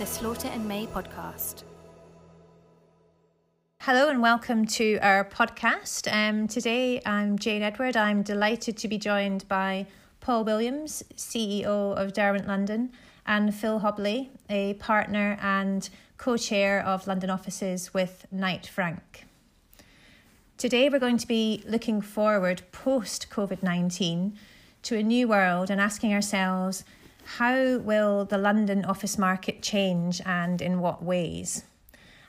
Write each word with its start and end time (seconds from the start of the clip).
the 0.00 0.06
Slaughter 0.06 0.48
and 0.48 0.66
May 0.66 0.86
podcast. 0.86 1.62
Hello 3.80 4.08
and 4.08 4.22
welcome 4.22 4.64
to 4.64 4.96
our 5.02 5.26
podcast. 5.26 6.10
Um, 6.10 6.48
today 6.48 7.02
I'm 7.04 7.38
Jane 7.38 7.62
Edwarde. 7.62 7.98
I'm 7.98 8.22
delighted 8.22 8.78
to 8.78 8.88
be 8.88 8.96
joined 8.96 9.46
by 9.46 9.86
Paul 10.20 10.44
Williams, 10.44 11.02
CEO 11.16 11.66
of 11.94 12.14
Derwent 12.14 12.48
London, 12.48 12.92
and 13.26 13.54
Phil 13.54 13.80
Hobley, 13.80 14.30
a 14.48 14.72
partner 14.74 15.36
and 15.42 15.90
co 16.16 16.38
chair 16.38 16.82
of 16.82 17.06
London 17.06 17.28
offices 17.28 17.92
with 17.92 18.24
Knight 18.32 18.66
Frank. 18.66 19.26
Today 20.56 20.88
we're 20.88 20.98
going 20.98 21.18
to 21.18 21.28
be 21.28 21.62
looking 21.66 22.00
forward 22.00 22.62
post 22.72 23.28
COVID 23.28 23.62
19 23.62 24.38
to 24.80 24.96
a 24.96 25.02
new 25.02 25.28
world 25.28 25.68
and 25.68 25.78
asking 25.78 26.14
ourselves 26.14 26.84
how 27.24 27.78
will 27.78 28.24
the 28.24 28.38
London 28.38 28.84
office 28.84 29.18
market 29.18 29.62
change 29.62 30.20
and 30.24 30.60
in 30.60 30.80
what 30.80 31.02
ways? 31.02 31.64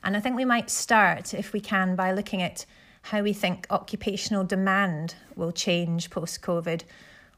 And 0.03 0.17
I 0.17 0.19
think 0.19 0.35
we 0.35 0.45
might 0.45 0.69
start, 0.69 1.33
if 1.33 1.53
we 1.53 1.59
can, 1.59 1.95
by 1.95 2.11
looking 2.11 2.41
at 2.41 2.65
how 3.03 3.21
we 3.21 3.33
think 3.33 3.67
occupational 3.69 4.43
demand 4.43 5.15
will 5.35 5.51
change 5.51 6.09
post 6.09 6.41
COVID. 6.41 6.83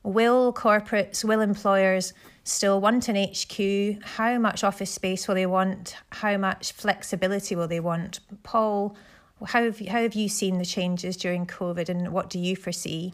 Will 0.04 0.54
corporates, 0.54 1.24
will 1.24 1.42
employers 1.42 2.14
still 2.44 2.82
want 2.82 3.08
an 3.08 3.16
HQ? 3.16 4.04
How 4.04 4.38
much 4.38 4.64
office 4.64 4.92
space 4.92 5.28
will 5.28 5.36
they 5.36 5.46
want? 5.46 5.96
How 6.12 6.38
much 6.38 6.74
flexibility 6.74 7.56
will 7.56 7.70
they 7.70 7.80
want? 7.80 8.20
Paul, 8.44 8.98
how 9.46 9.64
have 9.64 9.80
you, 9.80 9.90
how 9.90 10.02
have 10.02 10.14
you 10.14 10.28
seen 10.28 10.58
the 10.58 10.66
changes 10.66 11.16
during 11.16 11.46
COVID 11.46 11.88
and 11.88 12.12
what 12.12 12.30
do 12.30 12.40
you 12.40 12.56
foresee? 12.56 13.14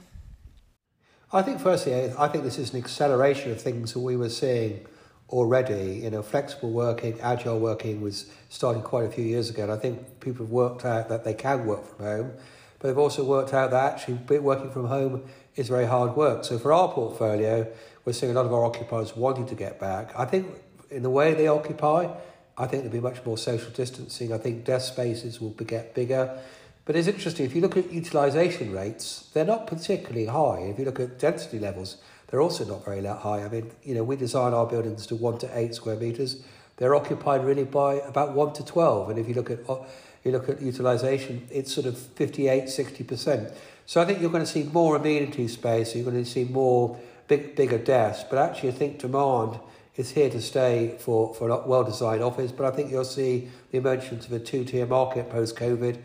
I 1.31 1.43
think, 1.43 1.59
firstly, 1.59 2.11
I 2.17 2.27
think 2.27 2.43
this 2.43 2.57
is 2.57 2.73
an 2.73 2.79
acceleration 2.79 3.51
of 3.51 3.61
things 3.61 3.93
that 3.93 3.99
we 3.99 4.17
were 4.17 4.29
seeing 4.29 4.87
already. 5.29 5.99
You 6.03 6.09
know, 6.09 6.23
flexible 6.23 6.71
working, 6.71 7.21
agile 7.21 7.59
working 7.59 8.01
was 8.01 8.31
starting 8.49 8.81
quite 8.81 9.05
a 9.05 9.11
few 9.11 9.23
years 9.23 9.47
ago, 9.51 9.63
and 9.63 9.71
I 9.71 9.77
think 9.77 10.19
people 10.21 10.43
have 10.45 10.51
worked 10.51 10.85
out 10.85 11.07
that 11.09 11.23
they 11.23 11.35
can 11.35 11.67
work 11.67 11.85
from 11.85 12.03
home, 12.03 12.31
but 12.79 12.87
they've 12.87 12.97
also 12.97 13.23
worked 13.23 13.53
out 13.53 13.69
that 13.69 13.93
actually 13.93 14.39
working 14.39 14.71
from 14.71 14.87
home 14.87 15.23
is 15.55 15.67
very 15.67 15.85
hard 15.85 16.15
work. 16.15 16.45
So 16.45 16.57
for 16.57 16.73
our 16.73 16.91
portfolio, 16.91 17.71
we're 18.05 18.13
seeing 18.13 18.31
a 18.31 18.35
lot 18.35 18.47
of 18.47 18.53
our 18.53 18.65
occupiers 18.65 19.15
wanting 19.15 19.45
to 19.47 19.55
get 19.55 19.79
back. 19.79 20.11
I 20.17 20.25
think 20.25 20.47
in 20.89 21.03
the 21.03 21.11
way 21.11 21.35
they 21.35 21.47
occupy, 21.47 22.11
I 22.57 22.65
think 22.65 22.81
there'll 22.83 22.89
be 22.89 22.99
much 22.99 23.23
more 23.23 23.37
social 23.37 23.69
distancing. 23.69 24.33
I 24.33 24.39
think 24.39 24.65
desk 24.65 24.93
spaces 24.93 25.39
will 25.39 25.51
get 25.51 25.93
bigger. 25.93 26.39
But 26.89 26.95
it's 26.95 27.07
interesting, 27.07 27.45
if 27.45 27.53
you 27.53 27.61
look 27.61 27.77
at 27.77 27.93
utilisation 27.93 28.71
rates, 28.71 29.29
they're 29.33 29.45
not 29.45 29.67
particularly 29.67 30.25
high. 30.25 30.61
If 30.61 30.79
you 30.79 30.85
look 30.85 30.99
at 30.99 31.19
density 31.19 31.59
levels, 31.59 31.97
they're 32.25 32.41
also 32.41 32.65
not 32.65 32.83
very 32.83 33.05
high. 33.05 33.43
I 33.43 33.47
mean, 33.47 33.69
you 33.83 33.93
know, 33.93 34.03
we 34.03 34.15
design 34.15 34.55
our 34.55 34.65
buildings 34.65 35.05
to 35.05 35.15
1 35.15 35.37
to 35.37 35.49
8 35.55 35.75
square 35.75 35.97
metres. 35.97 36.41
They're 36.77 36.95
occupied 36.95 37.45
really 37.45 37.63
by 37.63 37.97
about 37.97 38.33
1 38.33 38.53
to 38.53 38.65
12. 38.65 39.11
And 39.11 39.19
if 39.19 39.27
you 39.27 39.35
look 39.35 39.51
at 39.51 39.59
uh, 39.69 39.85
you 40.23 40.31
look 40.31 40.49
at 40.49 40.63
utilisation, 40.63 41.47
it's 41.51 41.71
sort 41.71 41.85
of 41.85 41.95
58, 41.95 42.63
60%. 42.63 43.53
So 43.85 44.01
I 44.01 44.05
think 44.05 44.19
you're 44.19 44.31
going 44.31 44.43
to 44.45 44.51
see 44.51 44.63
more 44.63 44.95
amenity 44.95 45.47
space, 45.47 45.93
you're 45.93 46.03
going 46.03 46.23
to 46.23 46.27
see 46.27 46.45
more 46.45 46.99
big, 47.27 47.55
bigger 47.55 47.77
desks. 47.77 48.25
But 48.27 48.39
actually, 48.39 48.69
I 48.69 48.71
think 48.71 48.97
demand 48.97 49.59
is 49.95 50.09
here 50.09 50.31
to 50.31 50.41
stay 50.41 50.95
for, 50.97 51.35
for 51.35 51.49
a 51.49 51.67
well-designed 51.67 52.23
office. 52.23 52.51
But 52.51 52.65
I 52.65 52.75
think 52.75 52.89
you'll 52.89 53.05
see 53.05 53.47
the 53.69 53.77
emergence 53.77 54.25
of 54.25 54.31
a 54.31 54.39
two-tier 54.39 54.87
market 54.87 55.29
post-COVID 55.29 55.99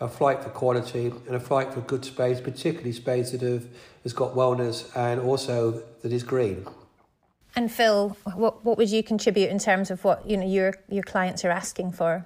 a 0.00 0.08
flight 0.08 0.42
for 0.42 0.50
quality 0.50 1.12
and 1.26 1.36
a 1.36 1.40
flight 1.40 1.72
for 1.72 1.80
good 1.82 2.04
space, 2.04 2.40
particularly 2.40 2.92
space 2.92 3.32
that 3.32 3.42
have, 3.42 3.66
has 4.02 4.12
got 4.12 4.34
wellness 4.34 4.94
and 4.96 5.20
also 5.20 5.82
that 6.02 6.12
is 6.12 6.22
green. 6.22 6.66
And 7.54 7.70
Phil, 7.70 8.16
what, 8.34 8.64
what 8.64 8.78
would 8.78 8.90
you 8.90 9.02
contribute 9.02 9.50
in 9.50 9.58
terms 9.58 9.90
of 9.90 10.04
what 10.04 10.28
you 10.28 10.36
know 10.36 10.46
your 10.46 10.74
your 10.88 11.02
clients 11.02 11.44
are 11.44 11.50
asking 11.50 11.92
for? 11.92 12.24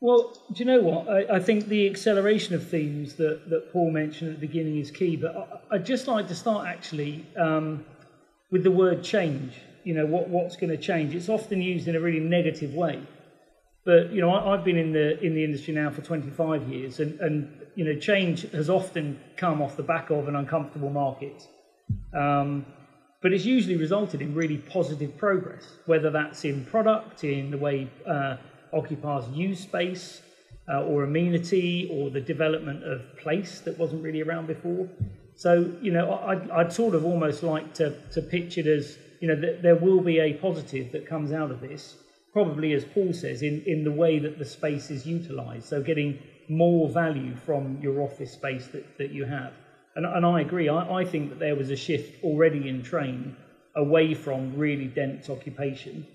Well, 0.00 0.36
do 0.52 0.58
you 0.58 0.64
know 0.64 0.80
what? 0.80 1.08
I, 1.08 1.36
I 1.36 1.40
think 1.40 1.66
the 1.68 1.88
acceleration 1.88 2.54
of 2.56 2.68
themes 2.68 3.14
that, 3.14 3.48
that 3.50 3.72
Paul 3.72 3.92
mentioned 3.92 4.30
at 4.30 4.40
the 4.40 4.46
beginning 4.46 4.78
is 4.78 4.90
key, 4.90 5.14
but 5.14 5.62
I, 5.70 5.76
would 5.76 5.86
just 5.86 6.08
like 6.08 6.26
to 6.28 6.34
start 6.34 6.66
actually 6.66 7.24
um, 7.36 7.84
with 8.50 8.64
the 8.64 8.70
word 8.70 9.04
change. 9.04 9.54
You 9.84 9.94
know, 9.94 10.06
what, 10.06 10.28
what's 10.28 10.56
going 10.56 10.70
to 10.70 10.76
change? 10.76 11.14
It's 11.14 11.28
often 11.28 11.62
used 11.62 11.86
in 11.86 11.94
a 11.94 12.00
really 12.00 12.18
negative 12.18 12.74
way. 12.74 13.00
But 13.84 14.12
you 14.12 14.20
know, 14.20 14.32
I, 14.32 14.56
have 14.56 14.64
been 14.64 14.78
in 14.78 14.92
the 14.92 15.18
in 15.24 15.34
the 15.34 15.44
industry 15.44 15.74
now 15.74 15.90
for 15.90 16.02
25 16.02 16.68
years, 16.68 17.00
and, 17.00 17.18
and 17.20 17.62
you 17.74 17.84
know, 17.84 17.98
change 17.98 18.42
has 18.52 18.70
often 18.70 19.18
come 19.36 19.60
off 19.60 19.76
the 19.76 19.82
back 19.82 20.10
of 20.10 20.28
an 20.28 20.36
uncomfortable 20.36 20.90
market. 20.90 21.42
Um, 22.14 22.64
but 23.22 23.32
it's 23.32 23.44
usually 23.44 23.76
resulted 23.76 24.20
in 24.20 24.34
really 24.34 24.58
positive 24.58 25.16
progress, 25.16 25.64
whether 25.86 26.10
that's 26.10 26.44
in 26.44 26.64
product, 26.64 27.24
in 27.24 27.50
the 27.50 27.58
way 27.58 27.88
uh, 28.06 28.36
occupiers 28.72 29.28
use 29.28 29.60
space, 29.60 30.22
uh, 30.68 30.82
or 30.82 31.04
amenity, 31.04 31.88
or 31.92 32.10
the 32.10 32.20
development 32.20 32.82
of 32.84 33.00
place 33.18 33.60
that 33.60 33.78
wasn't 33.78 34.02
really 34.02 34.22
around 34.22 34.46
before. 34.46 34.88
So, 35.36 35.72
you 35.80 35.92
know, 35.92 36.18
I'd, 36.18 36.50
I'd 36.50 36.72
sort 36.72 36.94
of 36.94 37.04
almost 37.04 37.42
like 37.42 37.74
to, 37.74 37.96
to 38.12 38.20
pitch 38.20 38.58
it 38.58 38.66
as, 38.66 38.98
you 39.20 39.28
know, 39.28 39.36
there 39.60 39.76
will 39.76 40.00
be 40.00 40.18
a 40.18 40.34
positive 40.34 40.92
that 40.92 41.06
comes 41.06 41.32
out 41.32 41.50
of 41.50 41.60
this 41.60 41.96
probably, 42.32 42.72
as 42.72 42.84
Paul 42.84 43.12
says, 43.12 43.42
in, 43.42 43.62
in 43.66 43.84
the 43.84 43.92
way 43.92 44.18
that 44.18 44.38
the 44.38 44.44
space 44.44 44.90
is 44.90 45.06
utilised. 45.06 45.68
So 45.68 45.82
getting 45.82 46.18
more 46.48 46.88
value 46.88 47.36
from 47.36 47.78
your 47.80 48.00
office 48.00 48.32
space 48.32 48.68
that, 48.68 48.98
that 48.98 49.10
you 49.10 49.24
have. 49.24 49.52
And, 49.94 50.06
and 50.06 50.24
I 50.24 50.40
agree, 50.40 50.68
I, 50.68 51.00
I 51.00 51.04
think 51.04 51.30
that 51.30 51.38
there 51.38 51.56
was 51.56 51.70
a 51.70 51.76
shift 51.76 52.22
already 52.24 52.68
in 52.68 52.82
train 52.82 53.36
away 53.76 54.14
from 54.14 54.56
really 54.56 54.86
dense 54.86 55.28
occupation 55.30 56.06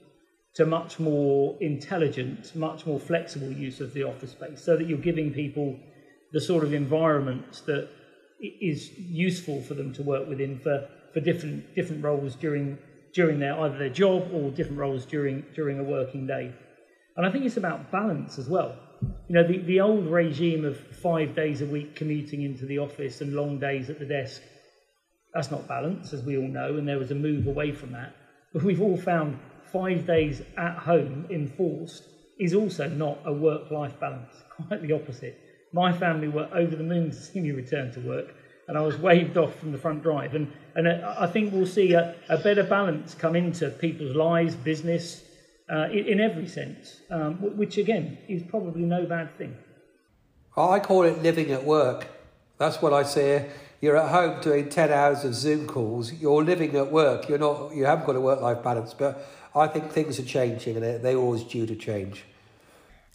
to 0.56 0.66
much 0.66 1.00
more 1.00 1.56
intelligent, 1.61 2.56
much 2.56 2.85
more 2.85 3.00
flexible 3.00 3.51
use 3.51 3.79
of 3.79 3.94
the 3.94 4.03
office 4.03 4.31
space 4.31 4.63
so 4.63 4.75
that 4.75 4.88
you're 4.88 4.97
giving 4.97 5.31
people 5.31 5.79
the 6.33 6.41
sort 6.41 6.63
of 6.63 6.73
environment 6.73 7.61
that 7.67 7.89
is 8.39 8.91
useful 8.97 9.61
for 9.61 9.73
them 9.73 9.94
to 9.94 10.03
work 10.03 10.27
within 10.27 10.59
for, 10.59 10.88
for 11.13 11.19
different 11.19 11.75
different 11.75 12.03
roles 12.03 12.35
during 12.35 12.77
during 13.17 13.39
their 13.39 13.59
either 13.61 13.79
their 13.79 13.89
job 13.89 14.29
or 14.31 14.51
different 14.51 14.78
roles 14.78 15.03
during 15.03 15.44
during 15.55 15.79
a 15.79 15.83
working 15.83 16.28
day. 16.28 16.53
And 17.16 17.25
I 17.25 17.31
think 17.31 17.45
it's 17.45 17.57
about 17.57 17.91
balance 17.91 18.38
as 18.38 18.47
well. 18.47 18.75
You 19.28 19.35
know, 19.35 19.47
the, 19.47 19.57
the 19.57 19.81
old 19.81 20.05
regime 20.05 20.63
of 20.63 20.78
five 20.78 21.35
days 21.35 21.61
a 21.61 21.66
week 21.66 21.95
commuting 21.95 22.44
into 22.44 22.67
the 22.67 22.77
office 22.77 23.22
and 23.22 23.33
long 23.33 23.59
days 23.59 23.89
at 23.89 23.97
the 23.97 24.06
desk, 24.06 24.44
that's 25.33 25.50
not 25.50 25.67
balance, 25.67 26.13
as 26.13 26.22
we 26.22 26.38
all 26.38 26.47
know, 26.47 26.77
and 26.77 26.88
there 26.88 27.00
was 27.00 27.09
a 27.09 27.16
move 27.16 27.47
away 27.47 27.72
from 27.72 27.91
that. 27.94 28.16
But 28.53 28.61
we've 28.61 28.81
all 28.81 28.97
found 28.97 29.39
five 29.73 30.06
days 30.06 30.44
at 30.56 30.77
home 30.77 31.25
enforced 31.31 32.03
is 32.39 32.53
also 32.53 32.88
not 32.88 33.17
a 33.25 33.33
work 33.33 33.72
life 33.72 34.00
balance, 34.00 34.33
quite 34.67 34.83
the 34.83 34.94
opposite. 34.94 35.39
My 35.73 35.91
family 35.91 36.27
were 36.27 36.50
over 36.53 36.75
the 36.75 36.83
moon 36.83 37.09
to 37.09 37.16
see 37.16 37.39
me 37.39 37.50
return 37.50 37.91
to 37.94 38.00
work, 38.00 38.35
and 38.67 38.77
I 38.77 38.81
was 38.81 38.97
waved 38.97 39.38
off 39.38 39.56
from 39.59 39.72
the 39.72 39.77
front 39.79 40.03
drive. 40.03 40.35
And, 40.35 40.53
and 40.77 40.88
I 40.88 41.25
think 41.25 41.53
we'll 41.53 41.65
see 41.65 41.93
a, 41.93 42.15
a 42.29 42.38
better 42.38 42.63
balance 42.63 43.15
come 43.15 43.35
into 43.35 43.71
people's 43.71 44.15
lives, 44.15 44.55
business, 44.55 45.23
uh, 45.69 45.88
in, 45.91 46.05
in, 46.05 46.19
every 46.19 46.47
sense, 46.47 47.01
um, 47.09 47.57
which 47.57 47.77
again 47.79 48.19
is 48.27 48.43
probably 48.43 48.83
no 48.83 49.05
bad 49.07 49.35
thing. 49.39 49.57
I 50.55 50.79
call 50.79 51.03
it 51.03 51.21
living 51.23 51.51
at 51.51 51.63
work. 51.63 52.07
That's 52.59 52.79
what 52.79 52.93
I 52.93 53.03
say. 53.03 53.49
You're 53.81 53.97
at 53.97 54.09
home 54.09 54.39
doing 54.41 54.69
10 54.69 54.91
hours 54.91 55.25
of 55.25 55.33
Zoom 55.33 55.65
calls. 55.65 56.13
You're 56.13 56.43
living 56.43 56.75
at 56.75 56.91
work. 56.91 57.27
You're 57.27 57.39
not, 57.39 57.73
you 57.73 57.85
haven't 57.85 58.05
got 58.05 58.15
a 58.15 58.21
work 58.21 58.41
life 58.41 58.63
balance. 58.63 58.94
But 58.94 59.27
I 59.55 59.67
think 59.67 59.91
things 59.91 60.19
are 60.19 60.25
changing 60.25 60.77
and 60.77 61.03
they're 61.03 61.17
always 61.17 61.44
due 61.44 61.65
to 61.65 61.75
change. 61.75 62.23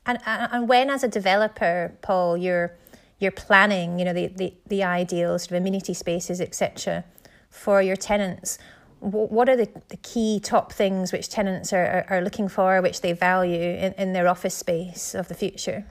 And, 0.05 0.19
and 0.27 0.69
when, 0.69 0.91
as 0.91 1.05
a 1.05 1.09
developer, 1.09 1.97
Paul, 2.03 2.37
you're 2.37 2.75
you're 3.21 3.31
planning, 3.31 4.01
you 4.01 4.05
know, 4.05 4.13
the, 4.13 4.27
the, 4.27 4.53
the 4.67 4.83
ideal 4.83 5.39
sort 5.39 5.53
of 5.53 5.59
amenity 5.59 5.95
spaces, 5.95 6.41
etc., 6.41 7.05
for 7.53 7.81
your 7.81 7.97
tenants. 7.97 8.59
What 8.99 9.49
are 9.49 9.57
the, 9.57 9.69
the 9.89 9.97
key 9.99 10.41
top 10.41 10.73
things 10.73 11.13
which 11.13 11.29
tenants 11.29 11.73
are, 11.73 12.07
are, 12.09 12.21
looking 12.21 12.49
for, 12.49 12.81
which 12.81 13.01
they 13.01 13.13
value 13.13 13.61
in, 13.61 13.93
in 13.95 14.13
their 14.13 14.29
office 14.29 14.55
space 14.55 15.15
of 15.15 15.29
the 15.29 15.35
future? 15.35 15.85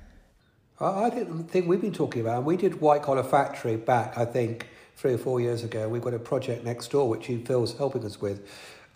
I 0.80 1.10
think 1.10 1.28
the 1.30 1.44
thing 1.44 1.68
we've 1.68 1.82
been 1.82 1.94
talking 1.94 2.22
about, 2.22 2.44
we 2.44 2.58
did 2.58 2.82
White 2.82 3.04
Collar 3.04 3.24
Factory 3.24 3.76
back, 3.76 4.18
I 4.18 4.26
think, 4.26 4.68
three 4.96 5.14
or 5.14 5.18
four 5.18 5.40
years 5.40 5.64
ago. 5.64 5.88
We've 5.88 6.02
got 6.02 6.14
a 6.14 6.20
project 6.20 6.64
next 6.64 6.92
door 6.92 7.08
which 7.08 7.28
Phil's 7.28 7.78
helping 7.78 8.06
us 8.06 8.20
with. 8.20 8.48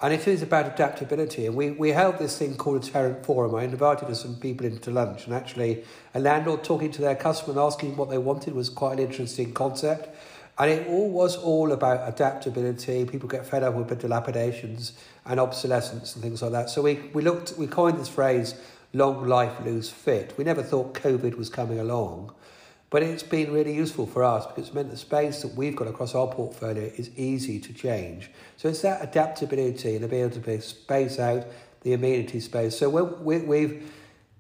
And 0.02 0.14
it 0.14 0.28
is 0.28 0.42
about 0.42 0.66
adaptability. 0.66 1.46
And 1.46 1.56
we, 1.56 1.72
we 1.72 1.90
held 1.90 2.18
this 2.18 2.38
thing 2.38 2.58
called 2.58 2.84
a 2.84 2.88
tenant 2.88 3.26
forum. 3.26 3.56
I 3.56 3.64
invited 3.64 4.14
some 4.16 4.36
people 4.36 4.66
into 4.66 4.92
lunch, 4.92 5.26
and 5.26 5.34
actually, 5.34 5.84
a 6.14 6.20
landlord 6.20 6.64
talking 6.64 6.92
to 6.92 7.02
their 7.02 7.16
customer 7.16 7.54
and 7.54 7.60
asking 7.60 7.96
what 7.96 8.10
they 8.10 8.18
wanted 8.18 8.56
was 8.56 8.70
quite 8.70 9.00
an 9.00 9.06
interesting 9.06 9.54
concept. 9.54 10.16
And 10.58 10.72
it 10.72 10.88
all 10.88 11.10
was 11.10 11.36
all 11.36 11.74
about 11.74 12.08
adaptability. 12.08 13.06
People 13.06 13.28
get 13.28 13.46
fed 13.46 13.64
up 13.64 13.74
with 13.74 14.00
dilapidations 14.00 14.94
and 15.26 15.40
obsolescence 15.40 16.16
and 16.16 16.24
things 16.24 16.42
like 16.42 16.54
that. 16.54 16.70
So 16.70 16.82
we, 16.82 16.96
we 17.14 17.22
looked, 17.22 17.58
we 17.58 17.68
coined 17.68 18.00
this 18.00 18.08
phrase, 18.08 18.56
long 18.94 19.28
life, 19.28 19.54
loose 19.66 19.90
fit. 19.90 20.34
We 20.38 20.46
never 20.46 20.64
thought 20.64 20.94
COVID 20.94 21.36
was 21.36 21.50
coming 21.50 21.80
along. 21.80 22.34
But 22.90 23.04
it's 23.04 23.24
been 23.24 23.52
really 23.52 23.74
useful 23.74 24.06
for 24.06 24.24
us 24.24 24.46
because 24.46 24.68
it's 24.68 24.74
meant 24.74 24.92
the 24.92 24.98
space 24.98 25.42
that 25.42 25.56
we've 25.56 25.76
got 25.76 25.88
across 25.88 26.16
our 26.16 26.28
portfolio 26.28 26.90
is 26.96 27.10
easy 27.18 27.60
to 27.60 27.74
change. 27.74 28.30
So 28.56 28.70
it's 28.70 28.82
that 28.84 29.04
adaptability 29.04 29.98
and 29.98 30.14
able 30.14 30.30
to 30.30 30.62
space 30.62 31.20
out 31.20 31.46
the 31.82 31.94
amenity 31.94 32.40
space. 32.40 32.78
So 32.78 32.90
we, 32.90 33.38
we've 33.40 33.92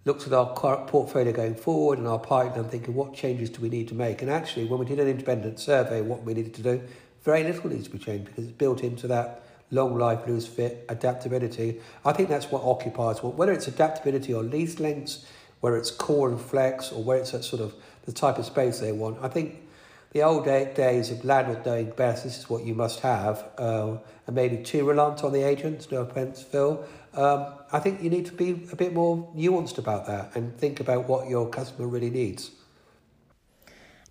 looked 0.05 0.27
at 0.27 0.33
our 0.33 0.53
portfolio 0.85 1.33
going 1.33 1.55
forward 1.55 1.97
and 1.97 2.07
our 2.07 2.19
pipeline, 2.19 2.69
thinking 2.69 2.93
what 2.93 3.13
changes 3.13 3.49
do 3.49 3.59
we 3.59 3.69
need 3.69 3.87
to 3.87 3.95
make. 3.95 4.21
And 4.21 4.29
actually, 4.29 4.65
when 4.65 4.79
we 4.79 4.85
did 4.85 4.99
an 4.99 5.07
independent 5.07 5.59
survey, 5.59 6.01
what 6.01 6.23
we 6.23 6.35
needed 6.35 6.53
to 6.55 6.61
do, 6.61 6.81
very 7.23 7.43
little 7.43 7.69
needs 7.71 7.85
to 7.85 7.89
be 7.89 7.97
changed 7.97 8.25
because 8.25 8.45
it's 8.45 8.53
built 8.53 8.83
into 8.83 9.07
that 9.07 9.43
long 9.71 9.97
life, 9.97 10.27
loose 10.27 10.47
fit, 10.47 10.85
adaptability. 10.89 11.81
I 12.05 12.13
think 12.13 12.29
that's 12.29 12.51
what 12.51 12.61
occupiers 12.63 13.23
want, 13.23 13.35
whether 13.35 13.51
it's 13.51 13.67
adaptability 13.67 14.31
or 14.31 14.43
lease 14.43 14.79
lengths, 14.79 15.25
whether 15.59 15.75
it's 15.75 15.89
core 15.89 16.29
and 16.29 16.39
flex, 16.39 16.91
or 16.91 17.03
whether 17.03 17.21
it's 17.21 17.31
that 17.31 17.43
sort 17.43 17.63
of 17.63 17.73
the 18.05 18.11
type 18.11 18.37
of 18.37 18.45
space 18.45 18.79
they 18.79 18.91
want. 18.91 19.17
I 19.23 19.27
think 19.27 19.63
the 20.11 20.21
old 20.21 20.45
days 20.45 21.09
of 21.09 21.25
landlord 21.25 21.65
knowing 21.65 21.89
best, 21.89 22.23
this 22.23 22.37
is 22.37 22.49
what 22.49 22.63
you 22.63 22.75
must 22.75 22.99
have, 22.99 23.43
uh, 23.57 23.97
and 24.27 24.35
maybe 24.35 24.63
too 24.63 24.87
reliant 24.87 25.23
on 25.23 25.33
the 25.33 25.41
agents, 25.41 25.91
no 25.91 26.01
offence, 26.01 26.43
Phil. 26.43 26.85
Um, 27.15 27.45
I 27.71 27.79
think 27.79 28.03
you 28.03 28.09
need 28.09 28.25
to 28.25 28.33
be 28.33 28.67
a 28.71 28.75
bit 28.75 28.93
more 28.93 29.31
nuanced 29.35 29.77
about 29.77 30.05
that 30.07 30.35
and 30.35 30.55
think 30.57 30.79
about 30.79 31.07
what 31.07 31.29
your 31.29 31.49
customer 31.49 31.87
really 31.87 32.09
needs. 32.09 32.51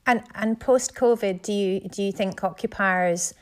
And 0.06 0.22
and 0.34 0.60
post 0.60 0.94
COVID, 0.94 1.42
do 1.42 1.52
you 1.52 1.80
do 1.80 2.02
you 2.02 2.12
think 2.12 2.42
occupiers 2.44 3.34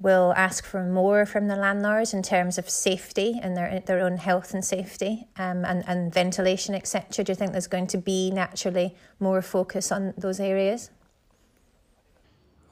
will 0.00 0.32
ask 0.34 0.64
for 0.64 0.82
more 0.82 1.26
from 1.26 1.48
the 1.48 1.56
landlords 1.56 2.14
in 2.14 2.22
terms 2.22 2.56
of 2.56 2.68
safety 2.68 3.38
and 3.42 3.56
their 3.56 3.80
their 3.80 4.00
own 4.00 4.16
health 4.16 4.54
and 4.54 4.64
safety 4.64 5.28
um, 5.36 5.64
and, 5.64 5.84
and 5.86 6.12
ventilation, 6.12 6.74
etc.? 6.74 7.24
Do 7.24 7.32
you 7.32 7.36
think 7.36 7.52
there's 7.52 7.66
going 7.66 7.86
to 7.88 7.98
be 7.98 8.30
naturally 8.30 8.94
more 9.18 9.42
focus 9.42 9.92
on 9.92 10.14
those 10.16 10.40
areas? 10.40 10.90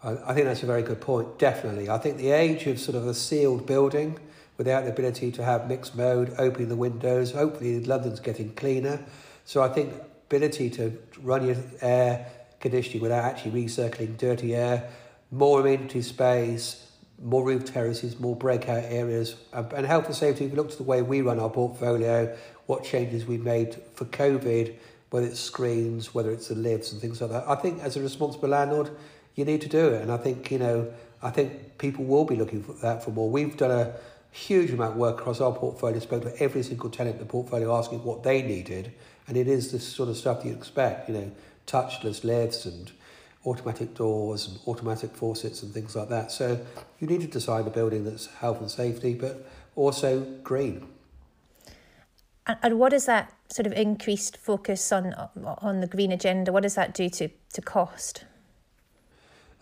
I 0.01 0.33
think 0.33 0.47
that's 0.47 0.63
a 0.63 0.67
very 0.67 0.83
good 0.83 1.01
point, 1.01 1.39
definitely. 1.41 1.91
I 1.91 1.99
think 1.99 2.19
the 2.19 2.31
age 2.31 2.69
of 2.69 2.79
sort 2.79 2.97
of 2.97 3.09
a 3.09 3.15
sealed 3.15 3.67
building 3.67 4.21
without 4.59 4.85
the 4.85 4.91
ability 4.91 5.33
to 5.33 5.45
have 5.45 5.67
mixed 5.69 5.97
mode, 5.97 6.35
opening 6.37 6.69
the 6.69 6.77
windows, 6.77 7.33
hopefully 7.33 7.81
London's 7.85 8.21
getting 8.21 8.53
cleaner. 8.55 9.03
So 9.45 9.63
I 9.63 9.69
think 9.69 9.95
ability 10.27 10.69
to 10.71 10.99
run 11.23 11.47
your 11.47 11.57
air 11.81 12.27
conditioning 12.61 13.01
without 13.01 13.25
actually 13.25 13.65
recirculating 13.65 14.19
dirty 14.19 14.55
air, 14.55 14.91
more 15.31 15.61
amenity 15.61 16.03
space, 16.03 16.85
more 17.23 17.45
roof 17.45 17.65
terraces, 17.65 18.19
more 18.21 18.37
breakout 18.37 18.85
areas, 18.85 19.37
and 19.53 19.87
health 19.87 20.07
and 20.07 20.15
safety. 20.15 20.45
If 20.45 20.51
you 20.51 20.57
look 20.57 20.71
at 20.71 20.77
the 20.77 20.83
way 20.83 21.03
we 21.03 21.23
run 21.23 21.39
our 21.41 21.51
portfolio, 21.51 22.37
what 22.67 22.85
changes 22.85 23.27
we 23.27 23.39
made 23.39 23.77
for 23.95 24.05
COVID, 24.05 24.75
whether 25.11 25.27
it's 25.27 25.41
screens, 25.41 26.15
whether 26.15 26.31
it's 26.31 26.49
the 26.49 26.55
lifts 26.55 26.93
and 26.93 27.01
things 27.01 27.21
like 27.21 27.31
that. 27.31 27.45
I 27.49 27.55
think 27.55 27.83
as 27.83 27.97
a 27.97 28.03
responsible 28.03 28.51
landlord, 28.51 28.91
you 29.35 29.45
need 29.45 29.61
to 29.63 29.69
do 29.69 29.89
it, 29.89 30.03
and 30.03 30.13
I 30.13 30.17
think 30.17 30.51
you 30.51 30.59
know, 30.59 30.93
I 31.23 31.31
think 31.31 31.79
people 31.79 32.05
will 32.05 32.25
be 32.25 32.37
looking 32.37 32.63
for 32.63 32.75
that 32.83 33.05
for 33.05 33.11
more. 33.11 33.31
We've 33.31 33.57
done 33.57 33.71
a 33.71 33.95
huge 34.31 34.71
amount 34.71 34.93
of 34.93 34.97
work 34.99 35.21
across 35.21 35.41
our 35.41 35.53
portfolio, 35.53 35.99
spoke 35.99 36.23
to 36.23 36.43
every 36.43 36.63
single 36.63 36.91
tenant 36.91 37.17
in 37.17 37.21
the 37.21 37.27
portfolio, 37.27 37.77
asking 37.77 38.05
what 38.05 38.23
they 38.23 38.43
needed, 38.43 38.93
and 39.27 39.37
it 39.37 39.49
is 39.49 39.73
the 39.73 39.81
sort 39.81 40.09
of 40.09 40.17
stuff 40.17 40.45
you 40.45 40.53
expect, 40.53 41.09
you 41.09 41.15
know, 41.15 41.33
touchless 41.67 42.25
lifts 42.25 42.65
and 42.65 42.93
automatic 43.47 43.95
doors 43.95 44.49
and 44.49 44.59
automatic 44.67 45.15
faucets 45.15 45.63
and 45.63 45.73
things 45.73 45.95
like 45.95 46.09
that. 46.09 46.31
So 46.33 46.61
you 46.99 47.07
need 47.07 47.21
to 47.23 47.27
design 47.27 47.67
a 47.67 47.71
building 47.71 48.05
that's 48.05 48.27
health 48.27 48.61
and 48.61 48.71
safety, 48.71 49.15
but 49.15 49.49
also 49.77 50.21
green. 50.43 50.87
And 52.63 52.79
what 52.79 52.91
does 52.91 53.05
that 53.07 53.35
sort 53.51 53.67
of 53.67 53.73
increased 53.75 54.37
focus 54.37 54.91
on 54.91 55.15
on 55.45 55.81
the 55.81 55.87
green 55.87 56.13
agenda? 56.13 56.51
What 56.51 56.63
does 56.63 56.77
that 56.77 56.95
do 56.95 57.11
to, 57.11 57.29
to 57.53 57.61
cost? 57.61 58.25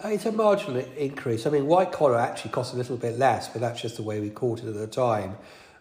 Uh, 0.05 0.09
it's 0.09 0.27
a 0.27 0.33
marginal 0.33 0.77
increase. 0.99 1.47
I 1.47 1.51
mean, 1.51 1.67
white 1.67 1.91
collar 1.91 2.19
actually 2.19 2.51
costs 2.51 2.75
a 2.75 2.77
little 2.77 2.99
bit 2.99 3.19
less, 3.19 3.49
but 3.49 3.63
that's 3.63 3.81
just 3.81 3.97
the 3.97 4.03
way 4.03 4.21
we 4.21 4.29
caught 4.29 4.59
it 4.59 4.67
at 4.67 4.75
the 4.75 4.87
time. 4.87 5.39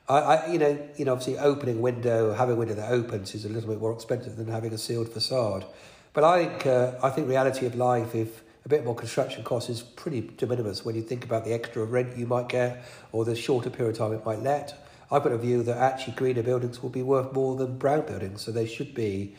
I, 0.08 0.18
I, 0.20 0.52
you 0.52 0.58
know, 0.58 0.80
you 0.96 1.04
know, 1.04 1.12
obviously 1.12 1.38
opening 1.38 1.82
window, 1.82 2.34
having 2.34 2.56
a 2.56 2.58
window 2.58 2.76
that 2.76 2.92
opens 2.92 3.36
is 3.36 3.44
a 3.44 3.50
little 3.50 3.70
bit 3.70 3.82
more 3.82 3.92
expensive 3.92 4.38
than 4.38 4.48
having 4.48 4.72
a 4.72 4.78
sealed 4.78 5.10
facade. 5.10 5.66
But 6.14 6.24
I 6.24 6.46
think 6.46 6.66
uh, 6.66 6.92
I 7.04 7.10
think 7.10 7.28
reality 7.28 7.66
of 7.66 7.76
life, 7.76 8.16
if 8.16 8.42
a 8.64 8.70
bit 8.70 8.86
more 8.86 8.96
construction 8.96 9.44
cost 9.44 9.70
is 9.70 9.82
pretty 9.82 10.22
de 10.22 10.48
minimis 10.48 10.86
when 10.86 10.96
you 10.96 11.02
think 11.02 11.26
about 11.26 11.44
the 11.44 11.54
extra 11.54 11.84
rent 11.84 12.18
you 12.18 12.26
might 12.26 12.48
get 12.48 12.86
or 13.12 13.26
the 13.26 13.36
shorter 13.36 13.70
period 13.70 13.92
of 13.92 13.98
time 13.98 14.14
it 14.14 14.26
might 14.26 14.40
let. 14.40 14.74
I've 15.12 15.24
got 15.24 15.34
a 15.34 15.38
view 15.38 15.62
that 15.64 15.78
actually 15.78 16.14
greener 16.14 16.42
buildings 16.42 16.82
will 16.82 16.90
be 16.90 17.04
worth 17.04 17.34
more 17.34 17.56
than 17.58 17.78
brown 17.78 18.06
buildings, 18.06 18.44
so 18.44 18.54
there 18.54 18.66
should 18.66 18.96
be 18.96 19.36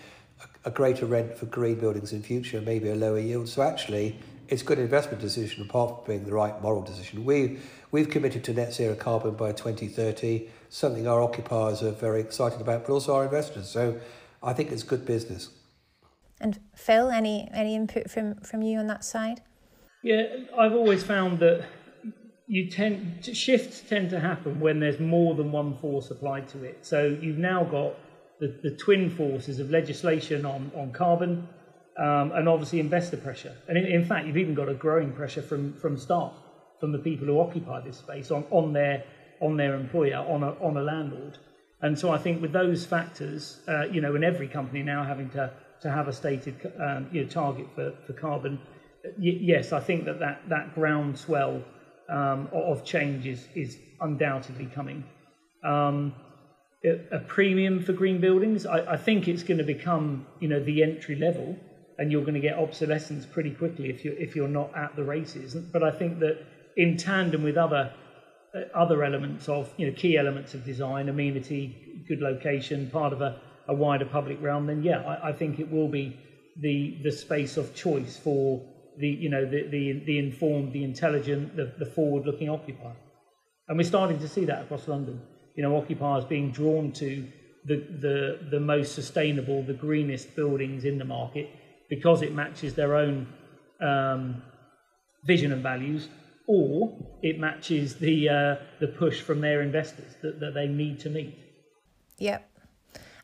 a, 0.64 0.68
a 0.68 0.70
greater 0.70 1.06
rent 1.06 1.34
for 1.38 1.46
green 1.46 1.76
buildings 1.76 2.12
in 2.12 2.22
future, 2.22 2.60
maybe 2.60 2.90
a 2.90 2.94
lower 2.94 3.18
yield. 3.18 3.48
So 3.48 3.62
actually, 3.62 4.18
it's 4.48 4.62
a 4.62 4.64
good 4.64 4.78
investment 4.78 5.20
decision 5.20 5.62
apart 5.62 5.96
from 5.96 6.04
being 6.06 6.24
the 6.24 6.32
right 6.32 6.60
moral 6.62 6.82
decision. 6.82 7.24
We, 7.24 7.58
we've 7.90 8.10
committed 8.10 8.44
to 8.44 8.54
net 8.54 8.72
zero 8.72 8.94
carbon 8.94 9.34
by 9.34 9.52
2030, 9.52 10.48
something 10.68 11.06
our 11.06 11.22
occupiers 11.22 11.82
are 11.82 11.92
very 11.92 12.20
excited 12.20 12.60
about, 12.60 12.86
but 12.86 12.92
also 12.92 13.14
our 13.14 13.24
investors. 13.24 13.68
So 13.68 13.98
I 14.42 14.52
think 14.52 14.72
it's 14.72 14.82
good 14.82 15.04
business. 15.04 15.50
And 16.40 16.60
Phil, 16.74 17.10
any 17.10 17.48
any 17.54 17.74
input 17.74 18.10
from 18.10 18.34
from 18.40 18.60
you 18.60 18.78
on 18.78 18.86
that 18.88 19.04
side? 19.04 19.40
Yeah, 20.02 20.24
I've 20.56 20.74
always 20.74 21.02
found 21.02 21.38
that 21.38 21.66
you 22.46 22.70
tend 22.70 23.24
shifts 23.34 23.80
tend 23.80 24.10
to 24.10 24.20
happen 24.20 24.60
when 24.60 24.78
there's 24.78 25.00
more 25.00 25.34
than 25.34 25.50
one 25.50 25.76
force 25.78 26.10
applied 26.10 26.46
to 26.48 26.62
it. 26.62 26.84
So 26.84 27.16
you've 27.20 27.38
now 27.38 27.64
got 27.64 27.94
the, 28.38 28.48
the 28.62 28.70
twin 28.70 29.08
forces 29.10 29.58
of 29.58 29.70
legislation 29.70 30.44
on, 30.44 30.70
on 30.76 30.92
carbon 30.92 31.48
um, 31.98 32.32
and 32.32 32.48
obviously 32.48 32.80
investor 32.80 33.16
pressure. 33.16 33.56
And 33.68 33.78
in, 33.78 33.86
in, 33.86 34.04
fact, 34.04 34.26
you've 34.26 34.36
even 34.36 34.54
got 34.54 34.68
a 34.68 34.74
growing 34.74 35.12
pressure 35.12 35.42
from, 35.42 35.74
from 35.74 35.96
staff, 35.96 36.34
from 36.78 36.92
the 36.92 36.98
people 36.98 37.26
who 37.26 37.40
occupy 37.40 37.80
this 37.80 37.98
space 37.98 38.30
on, 38.30 38.44
on, 38.50 38.72
their, 38.72 39.04
on 39.40 39.56
their 39.56 39.74
employer, 39.74 40.16
on 40.16 40.42
a, 40.42 40.50
on 40.62 40.76
a 40.76 40.82
landlord. 40.82 41.38
And 41.80 41.98
so 41.98 42.10
I 42.10 42.18
think 42.18 42.42
with 42.42 42.52
those 42.52 42.84
factors, 42.84 43.60
uh, 43.68 43.84
you 43.84 44.00
know, 44.00 44.14
and 44.14 44.24
every 44.24 44.48
company 44.48 44.82
now 44.82 45.04
having 45.04 45.30
to, 45.30 45.50
to 45.82 45.90
have 45.90 46.08
a 46.08 46.12
stated 46.12 46.54
um, 46.78 47.08
you 47.12 47.22
know, 47.22 47.28
target 47.28 47.66
for, 47.74 47.92
for 48.06 48.12
carbon, 48.12 48.58
y- 49.18 49.38
yes, 49.40 49.72
I 49.72 49.80
think 49.80 50.04
that 50.04 50.18
that, 50.20 50.48
that 50.48 50.74
groundswell 50.74 51.62
um, 52.08 52.48
of 52.52 52.84
change 52.84 53.26
is, 53.26 53.48
is 53.54 53.78
undoubtedly 54.00 54.66
coming. 54.66 55.04
Um, 55.64 56.14
a 57.10 57.18
premium 57.18 57.80
for 57.80 57.92
green 57.92 58.20
buildings, 58.20 58.64
I, 58.64 58.92
I 58.92 58.96
think 58.96 59.26
it's 59.26 59.42
going 59.42 59.58
to 59.58 59.64
become, 59.64 60.26
you 60.40 60.46
know, 60.46 60.60
the 60.60 60.82
entry 60.82 61.16
level 61.16 61.58
and 61.98 62.12
you're 62.12 62.22
going 62.22 62.34
to 62.34 62.40
get 62.40 62.58
obsolescence 62.58 63.26
pretty 63.26 63.50
quickly 63.50 63.88
if 63.90 64.04
you're 64.04 64.14
if 64.14 64.36
you're 64.36 64.48
not 64.48 64.76
at 64.76 64.94
the 64.96 65.04
races. 65.04 65.54
But 65.54 65.82
I 65.82 65.90
think 65.90 66.18
that 66.20 66.38
in 66.76 66.96
tandem 66.96 67.42
with 67.42 67.56
other 67.56 67.92
uh, 68.54 68.60
other 68.74 69.04
elements 69.04 69.48
of 69.48 69.72
you 69.76 69.86
know 69.86 69.92
key 69.96 70.16
elements 70.16 70.54
of 70.54 70.64
design, 70.64 71.08
amenity, 71.08 72.04
good 72.08 72.20
location, 72.20 72.90
part 72.90 73.12
of 73.12 73.20
a, 73.20 73.40
a 73.68 73.74
wider 73.74 74.04
public 74.04 74.40
realm, 74.40 74.66
then 74.66 74.82
yeah, 74.82 75.00
I, 75.00 75.30
I 75.30 75.32
think 75.32 75.58
it 75.58 75.70
will 75.70 75.88
be 75.88 76.18
the 76.60 76.98
the 77.02 77.12
space 77.12 77.56
of 77.56 77.74
choice 77.74 78.16
for 78.16 78.62
the 78.98 79.08
you 79.08 79.30
know 79.30 79.44
the 79.44 79.68
the, 79.68 80.02
the 80.06 80.18
informed, 80.18 80.72
the 80.72 80.84
intelligent, 80.84 81.56
the, 81.56 81.72
the 81.78 81.86
forward 81.86 82.26
looking 82.26 82.48
occupier. 82.48 82.96
And 83.68 83.78
we're 83.78 83.84
starting 83.84 84.18
to 84.20 84.28
see 84.28 84.44
that 84.44 84.62
across 84.62 84.86
London. 84.86 85.20
You 85.56 85.62
know, 85.62 85.76
occupiers 85.76 86.24
being 86.24 86.52
drawn 86.52 86.92
to 86.92 87.26
the, 87.64 87.76
the, 88.00 88.48
the 88.50 88.60
most 88.60 88.94
sustainable, 88.94 89.62
the 89.62 89.74
greenest 89.74 90.36
buildings 90.36 90.84
in 90.84 90.98
the 90.98 91.04
market 91.04 91.48
because 91.88 92.22
it 92.22 92.34
matches 92.34 92.74
their 92.74 92.94
own 92.94 93.26
um, 93.80 94.42
vision 95.24 95.52
and 95.52 95.62
values, 95.62 96.08
or 96.46 96.96
it 97.22 97.38
matches 97.38 97.96
the 97.96 98.28
uh, 98.28 98.56
the 98.80 98.88
push 98.88 99.20
from 99.20 99.40
their 99.40 99.62
investors 99.62 100.14
that, 100.22 100.40
that 100.40 100.54
they 100.54 100.66
need 100.66 101.00
to 101.00 101.10
meet. 101.10 101.38
Yep. 102.18 102.48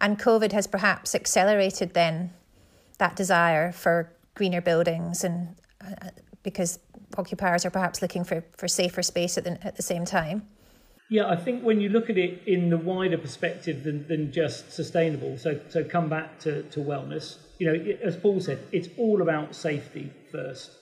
And 0.01 0.19
COVID 0.19 0.53
has 0.53 0.67
perhaps 0.67 1.15
accelerated 1.15 1.95
then 1.95 2.33
that 2.99 3.17
desire 3.17 3.73
for 3.73 4.13
greener 4.35 4.61
buildings 4.61 5.25
and 5.25 5.55
uh, 5.81 6.11
because 6.43 6.79
occupiers 7.17 7.65
are 7.65 7.71
perhaps 7.71 8.03
looking 8.03 8.25
for, 8.25 8.45
for 8.57 8.67
safer 8.67 9.03
space 9.03 9.39
at 9.39 9.45
the, 9.45 9.65
at 9.67 9.77
the 9.77 9.83
same 9.83 10.05
time. 10.05 10.47
Yeah, 11.11 11.29
I 11.29 11.37
think 11.37 11.63
when 11.63 11.81
you 11.81 11.91
look 11.91 12.09
at 12.09 12.17
it 12.17 12.43
in 12.47 12.71
the 12.71 12.79
wider 12.79 13.19
perspective 13.19 13.85
than, 13.85 14.09
than 14.09 14.33
just 14.33 14.73
sustainable, 14.73 15.37
so 15.37 15.61
so 15.69 15.85
come 15.85 16.09
back 16.09 16.39
to, 16.41 16.63
to 16.71 16.81
wellness, 16.81 17.37
you 17.63 17.69
know, 17.69 17.97
as 18.03 18.17
Paul 18.17 18.41
said, 18.41 18.59
it's 18.73 18.89
all 18.99 19.23
about 19.23 19.55
safety 19.55 20.13
first. 20.33 20.73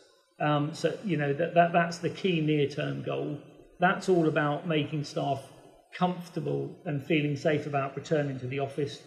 Um, 0.41 0.73
so, 0.73 0.97
you 1.05 1.19
know, 1.19 1.35
that, 1.35 1.53
that, 1.53 1.75
that's 1.75 1.99
the 1.99 2.09
key 2.09 2.41
near 2.41 2.67
term 2.67 3.03
goal. 3.03 3.39
That's 3.79 4.09
all 4.09 4.29
about 4.29 4.67
making 4.67 5.05
staff 5.05 5.43
comfortable 5.93 6.75
and 6.87 7.05
feeling 7.05 7.37
safe 7.37 7.67
about 7.67 7.97
returning 7.97 8.41
to 8.41 8.47
the 8.47 8.61
office. 8.61 9.03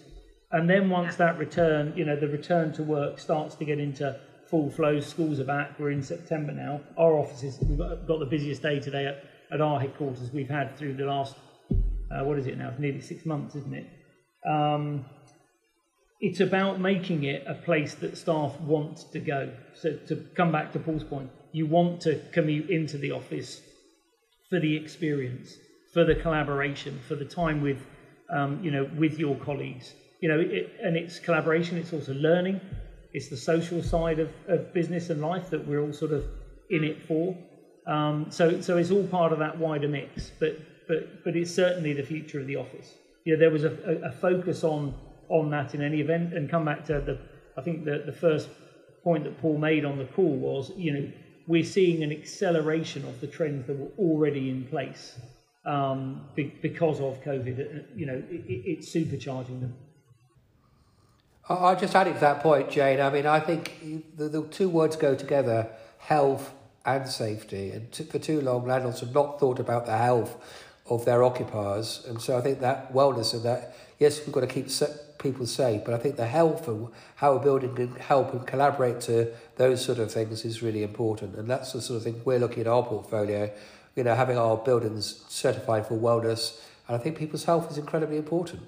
And 0.51 0.69
then 0.69 0.87
once 0.91 1.15
that 1.15 1.39
return, 1.39 1.93
you 1.95 2.05
know, 2.05 2.15
the 2.15 2.27
return 2.27 2.73
to 2.73 2.83
work 2.83 3.17
starts 3.17 3.55
to 3.55 3.65
get 3.65 3.79
into 3.79 4.19
full 4.51 4.69
flow, 4.69 4.99
schools 4.99 5.39
are 5.39 5.45
back, 5.45 5.79
we're 5.79 5.89
in 5.89 6.03
September 6.03 6.51
now. 6.51 6.79
Our 6.95 7.13
offices, 7.17 7.57
we've 7.59 7.79
got, 7.79 8.07
got 8.07 8.19
the 8.19 8.27
busiest 8.27 8.61
day 8.61 8.79
today 8.79 9.07
at, 9.07 9.23
at 9.51 9.61
our 9.61 9.79
headquarters 9.79 10.29
we've 10.31 10.47
had 10.47 10.77
through 10.77 10.93
the 10.93 11.05
last, 11.05 11.35
uh, 12.11 12.23
what 12.23 12.37
is 12.37 12.45
it 12.45 12.55
now, 12.55 12.71
nearly 12.77 13.01
six 13.01 13.25
months, 13.25 13.55
isn't 13.55 13.73
it? 13.73 13.87
Um, 14.47 15.05
it's 16.23 16.39
about 16.39 16.79
making 16.79 17.25
it 17.25 17.43
a 17.45 17.53
place 17.53 17.95
that 17.95 18.17
staff 18.17 18.57
want 18.61 19.11
to 19.11 19.19
go. 19.19 19.51
So 19.75 19.97
to 20.07 20.15
come 20.37 20.53
back 20.53 20.71
to 20.71 20.79
Paul's 20.79 21.03
point, 21.03 21.29
you 21.51 21.65
want 21.65 21.99
to 22.03 22.21
commute 22.31 22.69
into 22.69 22.97
the 22.97 23.11
office 23.11 23.61
for 24.49 24.57
the 24.61 24.73
experience, 24.73 25.57
for 25.93 26.05
the 26.05 26.15
collaboration, 26.15 26.97
for 27.09 27.15
the 27.15 27.25
time 27.25 27.61
with 27.61 27.85
um, 28.29 28.63
you 28.63 28.71
know, 28.71 28.89
with 28.97 29.19
your 29.19 29.35
colleagues. 29.35 29.93
You 30.21 30.29
know, 30.29 30.39
it, 30.39 30.71
and 30.81 30.95
it's 30.95 31.19
collaboration. 31.19 31.77
It's 31.77 31.91
also 31.91 32.13
learning. 32.13 32.61
It's 33.11 33.27
the 33.27 33.35
social 33.35 33.83
side 33.83 34.19
of, 34.19 34.29
of 34.47 34.73
business 34.73 35.09
and 35.09 35.19
life 35.19 35.49
that 35.49 35.67
we're 35.67 35.81
all 35.81 35.91
sort 35.91 36.13
of 36.13 36.23
in 36.69 36.85
it 36.85 37.05
for. 37.05 37.37
Um, 37.85 38.27
so, 38.29 38.61
so 38.61 38.77
it's 38.77 38.91
all 38.91 39.05
part 39.07 39.33
of 39.33 39.39
that 39.39 39.57
wider 39.57 39.89
mix. 39.89 40.31
But, 40.39 40.57
but, 40.87 41.25
but 41.25 41.35
it's 41.35 41.53
certainly 41.53 41.91
the 41.91 42.03
future 42.03 42.39
of 42.39 42.47
the 42.47 42.55
office. 42.55 42.93
You 43.25 43.33
know, 43.33 43.39
there 43.39 43.51
was 43.51 43.65
a, 43.65 43.73
a, 43.85 44.07
a 44.07 44.11
focus 44.13 44.63
on 44.63 44.93
on 45.33 45.49
that 45.49 45.75
in 45.75 45.81
any 45.81 45.99
event, 45.99 46.33
and 46.33 46.49
come 46.49 46.65
back 46.65 46.85
to 46.85 46.93
the. 47.07 47.15
I 47.57 47.61
think 47.61 47.85
the 47.85 48.03
the 48.05 48.17
first 48.25 48.47
point 49.03 49.23
that 49.25 49.35
Paul 49.41 49.57
made 49.57 49.83
on 49.83 49.97
the 49.97 50.05
call 50.05 50.35
was, 50.49 50.71
you 50.77 50.93
know, 50.93 51.11
we're 51.47 51.65
seeing 51.65 52.03
an 52.03 52.11
acceleration 52.11 53.03
of 53.05 53.19
the 53.19 53.27
trends 53.27 53.67
that 53.67 53.77
were 53.77 53.91
already 53.99 54.49
in 54.49 54.63
place 54.65 55.19
um, 55.65 56.25
be, 56.35 56.43
because 56.61 56.99
of 57.01 57.21
COVID. 57.21 57.59
Uh, 57.59 57.83
you 57.95 58.05
know, 58.05 58.23
it, 58.29 58.61
it's 58.71 58.87
supercharging 58.95 59.59
them. 59.59 59.75
I'll 61.49 61.75
just 61.75 61.93
add 61.93 62.07
it 62.07 62.13
to 62.13 62.19
that 62.21 62.41
point, 62.41 62.69
Jane. 62.69 63.01
I 63.01 63.09
mean, 63.09 63.25
I 63.25 63.39
think 63.41 63.63
the, 64.15 64.29
the 64.29 64.47
two 64.47 64.69
words 64.69 64.95
go 64.95 65.13
together 65.13 65.69
health 65.97 66.53
and 66.85 67.07
safety. 67.07 67.71
And 67.71 67.91
t- 67.91 68.05
for 68.05 68.19
too 68.19 68.39
long, 68.39 68.65
landlords 68.65 69.01
have 69.01 69.13
not 69.13 69.39
thought 69.39 69.59
about 69.59 69.85
the 69.85 69.97
health 69.97 70.37
of 70.89 71.03
their 71.05 71.23
occupiers. 71.23 72.05
And 72.07 72.21
so 72.21 72.37
I 72.37 72.41
think 72.41 72.61
that 72.61 72.93
wellness 72.93 73.33
and 73.33 73.43
that, 73.43 73.75
yes, 73.99 74.19
we've 74.25 74.31
got 74.31 74.41
to 74.41 74.47
keep 74.47 74.69
people 75.23 75.47
say. 75.47 75.81
but 75.83 75.93
I 75.93 75.97
think 75.97 76.17
the 76.17 76.27
health 76.27 76.67
and 76.67 76.89
how 77.15 77.35
a 77.35 77.39
building 77.39 77.73
can 77.75 77.95
help 77.95 78.33
and 78.33 78.45
collaborate 78.45 79.01
to 79.01 79.33
those 79.55 79.83
sort 79.83 79.97
of 79.97 80.11
things 80.11 80.45
is 80.45 80.61
really 80.61 80.83
important. 80.83 81.35
And 81.35 81.49
that's 81.49 81.71
the 81.71 81.81
sort 81.81 81.97
of 81.97 82.03
thing 82.03 82.21
we're 82.25 82.39
looking 82.39 82.61
at 82.61 82.67
our 82.67 82.83
portfolio, 82.83 83.51
you 83.95 84.03
know, 84.03 84.13
having 84.13 84.37
our 84.37 84.57
buildings 84.57 85.23
certified 85.29 85.87
for 85.87 85.95
wellness. 85.95 86.61
And 86.87 86.97
I 86.97 86.99
think 86.99 87.17
people's 87.17 87.45
health 87.45 87.71
is 87.71 87.77
incredibly 87.77 88.17
important. 88.17 88.61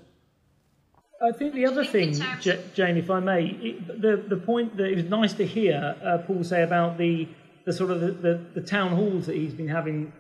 I 1.22 1.32
think 1.32 1.54
the 1.54 1.66
other 1.66 1.86
thing, 1.86 2.14
J- 2.42 2.64
Jane, 2.74 2.98
if 2.98 3.10
I 3.10 3.20
may, 3.20 3.46
it, 3.46 4.02
the 4.02 4.18
the 4.28 4.38
point 4.38 4.76
that 4.78 4.86
it 4.86 4.96
was 4.96 5.06
nice 5.06 5.34
to 5.34 5.46
hear 5.46 5.96
uh, 6.04 6.18
Paul 6.20 6.44
say 6.44 6.62
about 6.62 6.98
the 6.98 7.28
the 7.66 7.74
sort 7.74 7.90
of 7.90 8.02
the, 8.02 8.12
the, 8.12 8.46
the, 8.56 8.62
town 8.62 8.92
halls 8.92 9.26
that 9.26 9.36
he's 9.36 9.54
been 9.54 9.68
having 9.68 10.14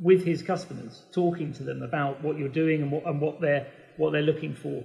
with 0.00 0.24
his 0.24 0.42
customers, 0.42 1.02
talking 1.12 1.52
to 1.52 1.62
them 1.62 1.82
about 1.82 2.22
what 2.22 2.38
you're 2.38 2.48
doing 2.48 2.82
and 2.82 2.90
what 2.90 3.04
and 3.04 3.20
what 3.20 3.40
they're 3.40 3.66
what 3.96 4.12
they're 4.12 4.22
looking 4.22 4.54
for. 4.54 4.84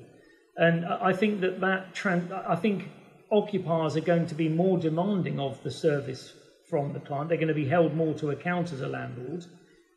And 0.55 0.85
I 0.85 1.13
think 1.13 1.41
that 1.41 1.61
that 1.61 1.93
trend, 1.95 2.31
I 2.31 2.55
think 2.55 2.89
occupiers 3.31 3.97
are 3.97 4.01
going 4.01 4.27
to 4.27 4.35
be 4.35 4.49
more 4.49 4.77
demanding 4.77 5.39
of 5.39 5.61
the 5.63 5.71
service 5.71 6.33
from 6.69 6.93
the 6.93 6.99
client. 6.99 7.29
They're 7.29 7.37
going 7.37 7.47
to 7.47 7.53
be 7.53 7.67
held 7.67 7.95
more 7.95 8.13
to 8.15 8.29
account 8.29 8.71
as 8.71 8.81
a 8.81 8.87
landlord. 8.87 9.45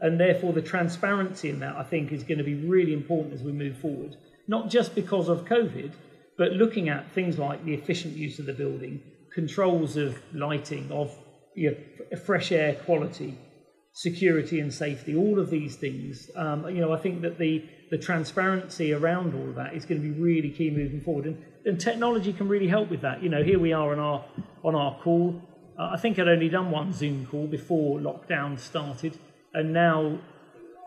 And 0.01 0.21
therefore, 0.21 0.53
the 0.53 0.63
transparency 0.63 1.49
in 1.51 1.61
that, 1.61 1.77
I 1.77 1.83
think, 1.83 2.13
is 2.13 2.23
going 2.23 2.39
to 2.39 2.45
be 2.45 2.55
really 2.55 2.93
important 2.93 3.35
as 3.35 3.43
we 3.43 3.53
move 3.53 3.79
forward. 3.79 4.17
Not 4.49 4.69
just 4.71 4.95
because 4.95 5.29
of 5.29 5.45
COVID, 5.45 5.93
but 6.37 6.53
looking 6.53 6.89
at 6.89 7.13
things 7.13 7.39
like 7.39 7.65
the 7.65 7.75
efficient 7.75 8.15
use 8.15 8.39
of 8.39 8.47
the 8.47 8.53
building, 8.53 9.01
controls 9.35 9.97
of 9.97 10.19
lighting, 10.35 10.91
of 10.93 11.17
you 11.55 11.71
know, 11.71 12.19
fresh 12.19 12.53
air 12.53 12.75
quality, 12.75 13.39
security 13.93 14.61
and 14.61 14.73
safety, 14.73 15.17
all 15.17 15.39
of 15.39 15.49
these 15.49 15.77
things. 15.77 16.31
Um, 16.37 16.69
you 16.69 16.83
know, 16.83 16.93
I 16.93 16.99
think 16.99 17.23
that 17.23 17.39
the 17.39 17.65
the 17.91 17.99
transparency 17.99 18.93
around 18.93 19.35
all 19.35 19.49
of 19.49 19.55
that 19.55 19.75
is 19.75 19.85
going 19.85 20.01
to 20.01 20.07
be 20.07 20.19
really 20.19 20.51
key 20.51 20.71
moving 20.71 21.01
forward. 21.01 21.27
And, 21.27 21.45
and 21.65 21.81
technology 21.81 22.33
can 22.33 22.49
really 22.49 22.69
help 22.69 22.91
with 22.91 23.01
that. 23.03 23.23
You 23.23 23.29
know, 23.29 23.43
here 23.43 23.59
we 23.59 23.73
are 23.73 23.93
on 23.93 23.99
our 23.99 24.25
on 24.63 24.75
our 24.75 24.99
call. 25.01 25.41
Uh, 25.79 25.91
I 25.93 25.97
think 25.97 26.19
I'd 26.19 26.29
only 26.29 26.49
done 26.49 26.71
one 26.71 26.93
Zoom 26.93 27.27
call 27.27 27.47
before 27.47 27.99
lockdown 28.01 28.59
started, 28.59 29.19
and 29.55 29.73
now 29.73 30.19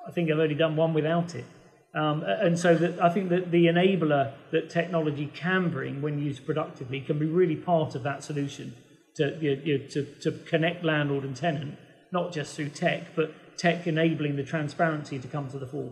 I 0.07 0.11
think 0.11 0.31
I've 0.31 0.39
only 0.39 0.55
done 0.55 0.75
one 0.75 0.93
without 0.93 1.35
it. 1.35 1.45
Um, 1.93 2.23
and 2.23 2.57
so 2.57 2.75
that 2.75 3.01
I 3.01 3.09
think 3.09 3.29
that 3.29 3.49
the 3.49 3.65
enabler 3.65 4.33
that 4.51 4.69
technology 4.69 5.31
can 5.33 5.69
bring 5.69 6.01
when 6.01 6.19
used 6.19 6.45
productively 6.45 7.01
can 7.01 7.17
be 7.17 7.25
really 7.25 7.55
part 7.55 7.95
of 7.95 8.03
that 8.03 8.23
solution 8.23 8.75
to, 9.15 9.37
you 9.41 9.79
know, 9.79 9.85
to, 9.87 10.05
to 10.21 10.31
connect 10.45 10.83
landlord 10.83 11.23
and 11.23 11.35
tenant, 11.35 11.77
not 12.11 12.31
just 12.31 12.55
through 12.55 12.69
tech, 12.69 13.15
but 13.15 13.57
tech 13.57 13.87
enabling 13.87 14.35
the 14.35 14.43
transparency 14.43 15.17
to 15.17 15.27
come 15.27 15.49
to 15.49 15.57
the 15.57 15.65
fore. 15.65 15.91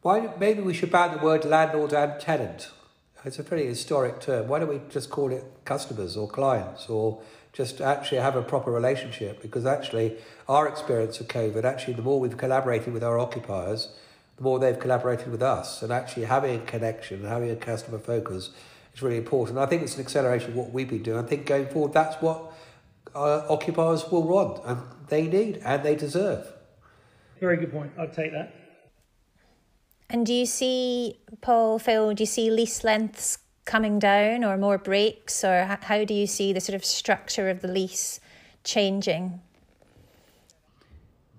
Why 0.00 0.32
maybe 0.38 0.62
we 0.62 0.74
should 0.74 0.92
ban 0.92 1.16
the 1.16 1.22
word 1.24 1.44
landlord 1.44 1.92
and 1.92 2.20
tenant? 2.20 2.70
It's 3.24 3.38
a 3.40 3.42
pretty 3.42 3.66
historic 3.66 4.20
term. 4.20 4.46
Why 4.46 4.60
don't 4.60 4.68
we 4.68 4.80
just 4.88 5.10
call 5.10 5.32
it 5.32 5.44
customers 5.64 6.16
or 6.16 6.28
clients 6.28 6.88
or 6.88 7.20
just 7.52 7.80
actually 7.80 8.18
have 8.18 8.36
a 8.36 8.42
proper 8.42 8.70
relationship? 8.70 9.42
Because 9.42 9.66
actually, 9.66 10.16
our 10.48 10.68
experience 10.68 11.18
of 11.18 11.26
COVID, 11.26 11.64
actually, 11.64 11.94
the 11.94 12.02
more 12.02 12.20
we've 12.20 12.36
collaborated 12.36 12.92
with 12.92 13.02
our 13.02 13.18
occupiers, 13.18 13.88
the 14.36 14.44
more 14.44 14.60
they've 14.60 14.78
collaborated 14.78 15.32
with 15.32 15.42
us, 15.42 15.82
and 15.82 15.92
actually 15.92 16.26
having 16.26 16.60
a 16.60 16.64
connection 16.64 17.24
having 17.24 17.50
a 17.50 17.56
customer 17.56 17.98
focus 17.98 18.50
is 18.94 19.02
really 19.02 19.16
important. 19.16 19.58
I 19.58 19.66
think 19.66 19.82
it's 19.82 19.96
an 19.96 20.00
acceleration 20.00 20.50
of 20.50 20.56
what 20.56 20.70
we've 20.70 20.88
been 20.88 21.02
doing. 21.02 21.18
I 21.18 21.26
think 21.26 21.44
going 21.44 21.66
forward, 21.66 21.92
that's 21.92 22.22
what 22.22 22.52
occupiers 23.14 24.08
will 24.12 24.22
want, 24.22 24.64
and 24.64 24.80
they 25.08 25.26
need, 25.26 25.60
and 25.64 25.82
they 25.82 25.96
deserve. 25.96 26.46
Very 27.40 27.56
good 27.56 27.72
point. 27.72 27.90
I'd 27.98 28.12
take 28.12 28.30
that. 28.30 28.54
And 30.10 30.24
do 30.24 30.32
you 30.32 30.46
see, 30.46 31.18
Paul, 31.42 31.78
Phil, 31.78 32.14
do 32.14 32.22
you 32.22 32.26
see 32.26 32.50
lease 32.50 32.82
lengths 32.82 33.38
coming 33.66 33.98
down 33.98 34.42
or 34.42 34.56
more 34.56 34.78
breaks, 34.78 35.44
or 35.44 35.78
how 35.82 36.04
do 36.04 36.14
you 36.14 36.26
see 36.26 36.54
the 36.54 36.60
sort 36.60 36.74
of 36.74 36.84
structure 36.84 37.50
of 37.50 37.60
the 37.60 37.68
lease 37.68 38.18
changing? 38.64 39.40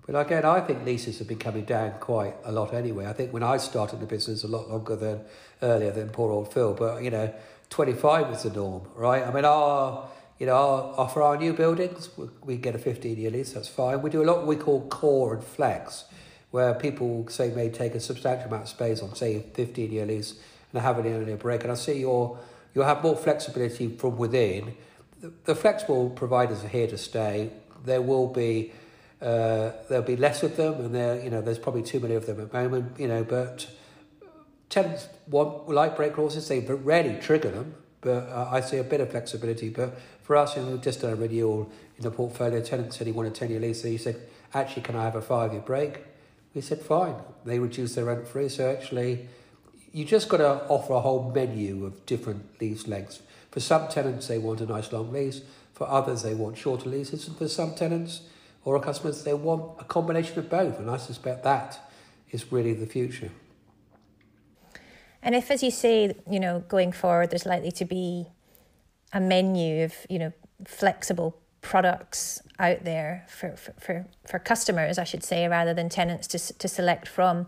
Well, 0.06 0.22
again, 0.22 0.44
I 0.44 0.60
think 0.60 0.84
leases 0.84 1.18
have 1.18 1.26
been 1.26 1.38
coming 1.38 1.64
down 1.64 1.94
quite 1.98 2.34
a 2.44 2.52
lot 2.52 2.72
anyway. 2.72 3.06
I 3.06 3.12
think 3.12 3.32
when 3.32 3.42
I 3.42 3.56
started 3.56 3.98
the 3.98 4.06
business 4.06 4.44
a 4.44 4.48
lot 4.48 4.70
longer 4.70 4.94
than 4.94 5.22
earlier 5.62 5.90
than 5.90 6.08
poor 6.08 6.30
old 6.30 6.52
Phil, 6.52 6.72
but 6.72 7.02
you 7.02 7.10
know, 7.10 7.32
25 7.70 8.28
was 8.28 8.44
the 8.44 8.50
norm, 8.50 8.82
right? 8.94 9.24
I 9.24 9.32
mean, 9.32 9.44
our, 9.44 10.08
you 10.38 10.46
know, 10.46 10.94
our, 10.96 11.08
for 11.08 11.22
our 11.22 11.36
new 11.36 11.52
buildings, 11.52 12.08
we 12.44 12.56
get 12.56 12.76
a 12.76 12.78
15 12.78 13.16
year 13.16 13.30
lease, 13.30 13.52
that's 13.52 13.68
fine. 13.68 14.02
We 14.02 14.10
do 14.10 14.22
a 14.22 14.24
lot 14.24 14.46
we 14.46 14.56
call 14.56 14.86
core 14.88 15.34
and 15.34 15.42
flex 15.42 16.04
where 16.50 16.74
people 16.74 17.26
say 17.28 17.50
may 17.50 17.68
take 17.68 17.94
a 17.94 18.00
substantial 18.00 18.48
amount 18.48 18.64
of 18.64 18.68
space 18.68 19.02
on 19.02 19.14
say 19.14 19.36
a 19.36 19.40
15 19.40 19.92
year 19.92 20.06
lease 20.06 20.34
and 20.72 20.82
have 20.82 20.98
an 20.98 21.06
earlier 21.06 21.36
break. 21.36 21.62
And 21.62 21.72
I 21.72 21.74
see 21.74 22.00
you'll, 22.00 22.38
you'll 22.74 22.84
have 22.84 23.02
more 23.02 23.16
flexibility 23.16 23.88
from 23.96 24.16
within. 24.16 24.74
The, 25.20 25.32
the 25.44 25.54
flexible 25.54 26.10
providers 26.10 26.64
are 26.64 26.68
here 26.68 26.86
to 26.88 26.98
stay. 26.98 27.50
There 27.84 28.02
will 28.02 28.28
be 28.28 28.72
uh, 29.20 29.72
there'll 29.88 30.04
be 30.04 30.16
less 30.16 30.42
of 30.42 30.56
them, 30.56 30.74
and 30.74 30.94
there 30.94 31.22
you 31.22 31.28
know 31.28 31.42
there's 31.42 31.58
probably 31.58 31.82
too 31.82 32.00
many 32.00 32.14
of 32.14 32.24
them 32.24 32.40
at 32.40 32.50
the 32.50 32.62
moment. 32.62 32.98
You 32.98 33.08
know, 33.08 33.22
but 33.22 33.68
tenants 34.70 35.08
want 35.28 35.68
like 35.68 35.96
break 35.96 36.14
clauses. 36.14 36.48
They 36.48 36.60
rarely 36.60 37.20
trigger 37.20 37.50
them, 37.50 37.74
but 38.00 38.28
uh, 38.30 38.48
I 38.50 38.60
see 38.60 38.78
a 38.78 38.84
bit 38.84 39.00
of 39.00 39.10
flexibility. 39.10 39.68
But 39.68 39.98
for 40.22 40.36
us, 40.36 40.56
you 40.56 40.62
know, 40.62 40.70
we've 40.70 40.80
just 40.80 41.02
done 41.02 41.12
a 41.12 41.16
renewal 41.16 41.70
in 41.98 42.04
the 42.04 42.10
portfolio. 42.10 42.62
Tenant 42.62 42.94
said 42.94 43.06
he 43.06 43.12
wanted 43.12 43.32
a 43.32 43.34
ten 43.34 43.50
year 43.50 43.60
lease, 43.60 43.82
so 43.82 43.88
he 43.88 43.98
said, 43.98 44.16
actually, 44.54 44.82
can 44.82 44.96
I 44.96 45.04
have 45.04 45.16
a 45.16 45.22
five 45.22 45.52
year 45.52 45.60
break? 45.60 46.00
We 46.54 46.60
said, 46.60 46.80
fine. 46.80 47.16
They 47.44 47.58
reduced 47.58 47.94
their 47.94 48.06
rent 48.06 48.26
free. 48.26 48.48
So 48.48 48.70
actually, 48.70 49.28
you 49.92 50.04
just 50.04 50.28
got 50.28 50.38
to 50.38 50.66
offer 50.68 50.94
a 50.94 51.00
whole 51.00 51.30
menu 51.32 51.84
of 51.84 52.04
different 52.06 52.60
lease 52.60 52.88
lengths. 52.88 53.22
For 53.50 53.60
some 53.60 53.88
tenants, 53.88 54.28
they 54.28 54.38
want 54.38 54.60
a 54.60 54.66
nice 54.66 54.92
long 54.92 55.12
lease. 55.12 55.42
For 55.74 55.88
others, 55.88 56.22
they 56.22 56.34
want 56.34 56.58
shorter 56.58 56.88
leases. 56.88 57.26
And 57.28 57.36
for 57.36 57.48
some 57.48 57.74
tenants 57.74 58.22
or 58.64 58.76
our 58.76 58.82
customers, 58.82 59.24
they 59.24 59.34
want 59.34 59.80
a 59.80 59.84
combination 59.84 60.38
of 60.38 60.50
both. 60.50 60.78
And 60.78 60.90
I 60.90 60.96
suspect 60.96 61.44
that 61.44 61.78
is 62.30 62.52
really 62.52 62.74
the 62.74 62.86
future. 62.86 63.30
And 65.22 65.34
if, 65.34 65.50
as 65.50 65.62
you 65.62 65.70
say, 65.70 66.14
you 66.28 66.40
know, 66.40 66.60
going 66.68 66.92
forward, 66.92 67.30
there's 67.30 67.46
likely 67.46 67.72
to 67.72 67.84
be 67.84 68.26
a 69.12 69.20
menu 69.20 69.84
of, 69.84 69.94
you 70.08 70.18
know, 70.18 70.32
flexible 70.64 71.36
products 71.60 72.42
out 72.58 72.84
there 72.84 73.26
for, 73.28 73.56
for, 73.56 74.06
for, 74.28 74.38
customers, 74.38 74.98
I 74.98 75.04
should 75.04 75.24
say, 75.24 75.46
rather 75.46 75.74
than 75.74 75.88
tenants 75.88 76.26
to, 76.28 76.58
to 76.58 76.68
select 76.68 77.08
from. 77.08 77.46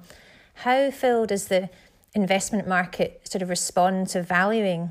How, 0.55 0.91
Phil, 0.91 1.27
does 1.27 1.49
the 1.49 1.71
investment 2.15 2.69
market 2.69 3.21
sort 3.25 3.43
of 3.43 3.49
respond 3.49 4.09
to 4.09 4.23
valuing 4.23 4.91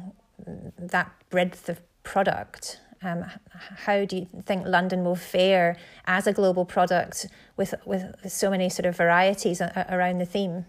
that 0.77 1.11
breadth 1.29 1.69
of 1.69 1.81
product? 2.03 2.79
Um, 3.03 3.25
how 3.53 4.05
do 4.05 4.15
you 4.15 4.27
think 4.43 4.67
London 4.67 5.03
will 5.03 5.15
fare 5.15 5.77
as 6.05 6.27
a 6.27 6.33
global 6.33 6.65
product 6.65 7.27
with, 7.57 7.73
with 7.85 8.03
so 8.27 8.49
many 8.51 8.69
sort 8.69 8.85
of 8.85 8.95
varieties 8.95 9.61
around 9.61 10.19
the 10.19 10.25
theme? 10.25 10.65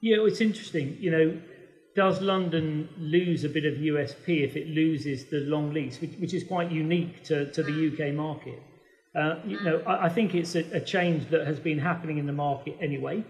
Yeah, 0.00 0.18
it's 0.20 0.40
interesting. 0.40 0.96
You 1.00 1.10
know, 1.10 1.38
does 1.96 2.20
London 2.20 2.88
lose 2.98 3.42
a 3.44 3.48
bit 3.48 3.64
of 3.64 3.74
USP 3.74 4.44
if 4.44 4.54
it 4.54 4.68
loses 4.68 5.24
the 5.24 5.40
long 5.40 5.72
lease, 5.72 5.98
which, 6.00 6.12
which 6.18 6.34
is 6.34 6.44
quite 6.44 6.70
unique 6.70 7.24
to, 7.24 7.50
to 7.52 7.62
the 7.62 7.88
UK 7.88 8.14
market? 8.14 8.62
Uh, 9.14 9.36
you 9.46 9.58
know, 9.62 9.82
I, 9.86 10.04
I 10.04 10.08
think 10.10 10.34
it's 10.34 10.54
a, 10.54 10.76
a, 10.76 10.80
change 10.80 11.30
that 11.30 11.46
has 11.46 11.58
been 11.58 11.78
happening 11.78 12.18
in 12.18 12.26
the 12.26 12.34
market 12.34 12.76
anyway. 12.82 13.24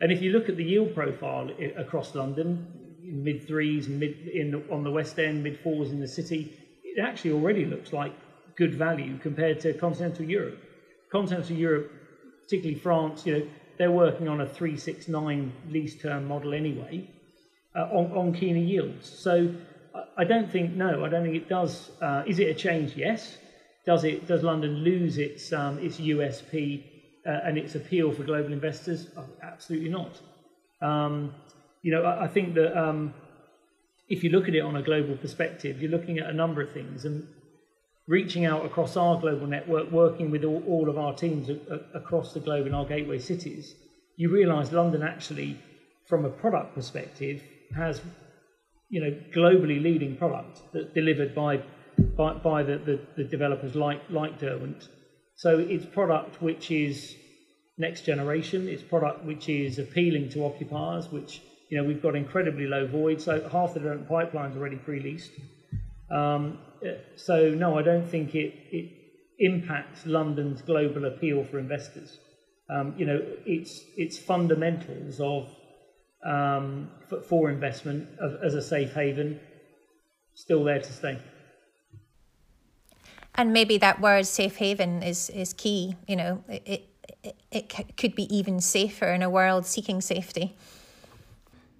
And 0.00 0.12
if 0.12 0.22
you 0.22 0.30
look 0.30 0.48
at 0.48 0.56
the 0.56 0.62
yield 0.64 0.94
profile 0.94 1.50
across 1.76 2.14
London, 2.14 2.68
mid 3.02 3.48
threes, 3.48 3.88
mid 3.88 4.28
in 4.28 4.62
on 4.70 4.84
the 4.84 4.92
West 4.92 5.18
End, 5.18 5.42
mid 5.42 5.58
fours 5.58 5.90
in 5.90 5.98
the 5.98 6.06
city, 6.06 6.56
it 6.84 7.00
actually 7.00 7.32
already 7.32 7.64
looks 7.64 7.92
like 7.92 8.12
good 8.54 8.76
value 8.76 9.18
compared 9.18 9.58
to 9.60 9.74
continental 9.74 10.24
Europe. 10.24 10.58
Continental 11.10 11.56
Europe, 11.56 11.90
particularly 12.44 12.78
France, 12.78 13.26
you 13.26 13.38
know, 13.38 13.46
they're 13.76 13.90
working 13.90 14.28
on 14.28 14.40
a 14.40 14.46
369 14.46 15.52
lease 15.68 16.00
term 16.00 16.28
model 16.28 16.54
anyway 16.54 17.08
uh, 17.74 17.88
on, 17.92 18.12
on 18.12 18.34
keener 18.34 18.60
yields. 18.60 19.08
So 19.08 19.54
I 20.16 20.24
don't 20.24 20.50
think, 20.50 20.72
no, 20.72 21.04
I 21.04 21.08
don't 21.08 21.22
think 21.22 21.36
it 21.36 21.48
does. 21.48 21.90
Uh, 22.00 22.22
is 22.26 22.38
it 22.38 22.48
a 22.48 22.54
change? 22.54 22.96
Yes. 22.96 23.36
Does 23.86 24.04
it? 24.04 24.26
Does 24.26 24.42
London 24.42 24.76
lose 24.76 25.18
its 25.18 25.52
um, 25.52 25.78
its 25.78 25.98
USP 25.98 26.84
uh, 27.26 27.40
and 27.44 27.58
its 27.58 27.74
appeal 27.74 28.12
for 28.12 28.22
global 28.22 28.52
investors? 28.52 29.08
Oh, 29.16 29.26
absolutely 29.42 29.90
not. 29.90 30.20
Um, 30.80 31.34
you 31.82 31.92
know, 31.92 32.02
I, 32.02 32.24
I 32.24 32.28
think 32.28 32.54
that 32.54 32.80
um, 32.80 33.12
if 34.08 34.24
you 34.24 34.30
look 34.30 34.48
at 34.48 34.54
it 34.54 34.60
on 34.60 34.76
a 34.76 34.82
global 34.82 35.16
perspective, 35.16 35.82
you're 35.82 35.90
looking 35.90 36.18
at 36.18 36.30
a 36.30 36.32
number 36.32 36.62
of 36.62 36.72
things 36.72 37.04
and 37.04 37.28
reaching 38.06 38.46
out 38.46 38.64
across 38.64 38.96
our 38.96 39.20
global 39.20 39.46
network, 39.46 39.90
working 39.90 40.30
with 40.30 40.44
all, 40.44 40.62
all 40.66 40.88
of 40.88 40.96
our 40.96 41.14
teams 41.14 41.50
a, 41.50 41.58
a, 41.70 41.98
across 41.98 42.32
the 42.32 42.40
globe 42.40 42.66
in 42.66 42.74
our 42.74 42.86
gateway 42.86 43.18
cities. 43.18 43.74
You 44.16 44.30
realise 44.30 44.72
London 44.72 45.02
actually, 45.02 45.60
from 46.06 46.24
a 46.24 46.30
product 46.30 46.74
perspective, 46.74 47.42
has 47.76 48.00
you 48.88 49.00
know 49.00 49.16
globally 49.34 49.82
leading 49.82 50.16
product 50.16 50.60
that's 50.72 50.92
delivered 50.94 51.34
by 51.34 51.62
by, 52.16 52.34
by 52.34 52.62
the, 52.62 52.78
the, 52.78 53.00
the, 53.16 53.24
developers 53.24 53.74
like 53.74 54.02
like 54.10 54.38
Derwent. 54.38 54.88
So 55.36 55.58
it's 55.58 55.84
product 55.84 56.42
which 56.42 56.70
is 56.70 57.14
next 57.78 58.02
generation. 58.02 58.68
It's 58.68 58.82
product 58.82 59.24
which 59.24 59.48
is 59.48 59.78
appealing 59.78 60.30
to 60.30 60.44
occupiers. 60.44 61.10
Which 61.10 61.40
you 61.70 61.78
know 61.78 61.84
we've 61.84 62.02
got 62.02 62.16
incredibly 62.16 62.66
low 62.66 62.86
void. 62.86 63.20
So 63.20 63.48
half 63.48 63.74
the 63.74 63.80
Derwent 63.80 64.08
pipeline's 64.08 64.56
already 64.56 64.76
pre-leased. 64.76 65.32
Um, 66.10 66.58
so 67.16 67.50
no, 67.50 67.78
I 67.78 67.82
don't 67.82 68.08
think 68.08 68.34
it 68.34 68.54
it 68.70 68.90
impacts 69.38 70.06
London's 70.06 70.62
global 70.62 71.06
appeal 71.06 71.44
for 71.44 71.58
investors. 71.58 72.18
Um, 72.70 72.94
you 72.96 73.06
know, 73.06 73.20
it's 73.46 73.80
it's 73.96 74.18
fundamentals 74.18 75.20
of 75.20 75.48
um, 76.24 76.90
for, 77.08 77.20
for, 77.20 77.50
investment 77.50 78.08
as 78.42 78.54
a 78.54 78.62
safe 78.62 78.92
haven 78.94 79.38
still 80.34 80.64
there 80.64 80.80
to 80.80 80.92
stay. 80.92 81.18
And 83.34 83.52
maybe 83.52 83.78
that 83.78 84.00
word 84.00 84.26
safe 84.26 84.56
haven 84.56 85.02
is, 85.02 85.28
is 85.30 85.52
key. 85.52 85.96
You 86.06 86.16
know, 86.16 86.44
it, 86.48 86.88
it, 87.22 87.36
it 87.50 87.96
could 87.96 88.14
be 88.14 88.34
even 88.34 88.60
safer 88.60 89.06
in 89.06 89.22
a 89.22 89.30
world 89.30 89.66
seeking 89.66 90.00
safety. 90.00 90.56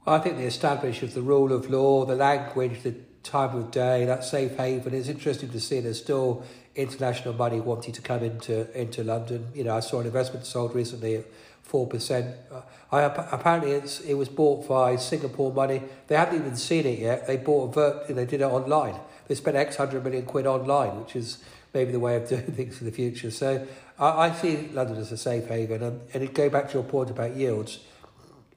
Well, 0.05 0.17
I 0.17 0.19
think 0.19 0.37
the 0.37 0.45
establishment 0.45 1.11
of 1.11 1.15
the 1.15 1.23
rule 1.23 1.53
of 1.53 1.71
law, 1.71 2.05
the 2.05 2.17
language, 2.17 2.83
the 2.83 2.95
time 3.23 3.57
of 3.57 3.71
day, 3.71 4.05
that 4.05 4.25
safe 4.25 4.57
haven, 4.57 4.93
it's 4.93 5.09
interesting 5.09 5.49
to 5.51 5.61
see 5.61 5.81
there's 5.81 6.03
still 6.03 6.45
international 6.75 7.33
money 7.35 7.61
wanting 7.61 7.93
to 7.93 8.03
come 8.03 8.23
into 8.23 8.71
into 8.79 9.03
London. 9.03 9.49
You 9.55 9.65
know, 9.65 9.77
I 9.77 9.81
saw 9.81 10.01
an 10.01 10.07
investment 10.07 10.45
sold 10.45 10.75
recently 10.75 11.17
at 11.17 11.25
four 11.65 11.89
percent. 11.89 12.37
Uh, 12.53 12.61
I 12.93 13.03
apparently 13.03 13.73
it 13.73 14.15
was 14.15 14.29
bought 14.29 14.69
by 14.69 14.95
Singapore 14.97 15.53
money. 15.53 15.83
They 16.07 16.15
haven't 16.15 16.39
even 16.39 16.57
seen 16.57 16.87
it 16.87 17.01
yet. 17.01 17.27
They 17.27 17.39
bought 17.39 17.77
a. 17.77 18.05
They 18.09 18.25
did 18.25 18.41
it 18.41 18.45
online 18.45 19.01
they 19.27 19.35
spent 19.35 19.57
X 19.57 19.77
hundred 19.77 20.05
million 20.05 20.25
quid 20.25 20.47
online, 20.47 21.01
which 21.01 21.17
is 21.17 21.39
maybe 21.73 21.93
the 21.93 22.01
way 22.01 22.17
of 22.17 22.29
doing 22.29 22.43
things 22.43 22.79
for 22.79 22.85
the 22.85 22.93
future. 22.93 23.31
So 23.31 23.67
I, 23.99 24.07
I 24.07 24.33
see 24.33 24.69
London 24.69 24.97
as 24.97 25.13
a 25.13 25.17
safe 25.17 25.47
haven. 25.47 25.83
And, 25.83 26.01
and 26.13 26.35
go 26.35 26.49
back 26.49 26.69
to 26.69 26.75
your 26.75 26.85
point 26.85 27.11
about 27.11 27.37
yields, 27.37 27.81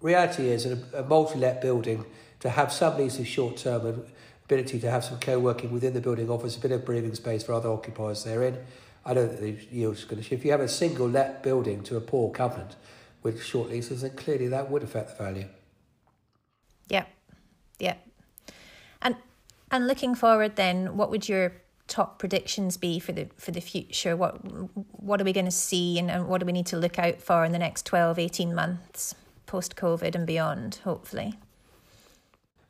reality 0.01 0.49
is 0.49 0.65
in 0.65 0.85
a, 0.93 0.99
a 0.99 1.03
multi-let 1.03 1.61
building 1.61 2.05
to 2.39 2.49
have 2.49 2.71
some 2.71 2.97
leases 2.97 3.27
short 3.27 3.57
term 3.57 3.85
and 3.85 4.05
ability 4.45 4.79
to 4.79 4.91
have 4.91 5.03
some 5.03 5.19
co-working 5.19 5.71
within 5.71 5.93
the 5.93 6.01
building 6.01 6.29
offers 6.29 6.55
a 6.55 6.59
bit 6.59 6.71
of 6.71 6.85
breathing 6.85 7.13
space 7.15 7.43
for 7.43 7.53
other 7.53 7.69
occupiers 7.69 8.23
therein. 8.23 8.57
I 9.05 9.13
don't 9.13 9.29
think 9.29 9.69
the 9.69 9.75
yields 9.75 10.03
going 10.03 10.17
to 10.17 10.23
shift. 10.23 10.41
If 10.41 10.45
you 10.45 10.51
have 10.51 10.61
a 10.61 10.67
single 10.67 11.09
let 11.09 11.41
building 11.41 11.81
to 11.83 11.95
a 11.95 12.01
poor 12.01 12.29
covenant 12.31 12.75
with 13.23 13.43
short 13.43 13.69
leases, 13.69 14.03
and 14.03 14.15
clearly 14.15 14.47
that 14.47 14.69
would 14.69 14.83
affect 14.83 15.17
the 15.17 15.23
value. 15.23 15.47
Yeah, 16.89 17.05
yeah. 17.79 17.95
And 19.01 19.15
and 19.71 19.87
looking 19.87 20.15
forward, 20.15 20.55
then, 20.55 20.97
what 20.97 21.09
would 21.09 21.27
your 21.27 21.53
top 21.87 22.19
predictions 22.19 22.77
be 22.77 22.99
for 22.99 23.11
the 23.11 23.27
for 23.37 23.51
the 23.51 23.61
future? 23.61 24.15
What 24.15 24.37
what 25.01 25.21
are 25.21 25.23
we 25.23 25.33
going 25.33 25.45
to 25.45 25.51
see, 25.51 25.99
and, 25.99 26.09
and 26.09 26.27
what 26.27 26.39
do 26.39 26.45
we 26.45 26.51
need 26.51 26.67
to 26.67 26.77
look 26.77 26.99
out 26.99 27.21
for 27.21 27.43
in 27.43 27.51
the 27.51 27.59
next 27.59 27.85
12, 27.85 28.19
18 28.19 28.53
months, 28.53 29.15
post 29.45 29.75
COVID 29.75 30.15
and 30.15 30.25
beyond? 30.25 30.79
Hopefully. 30.83 31.35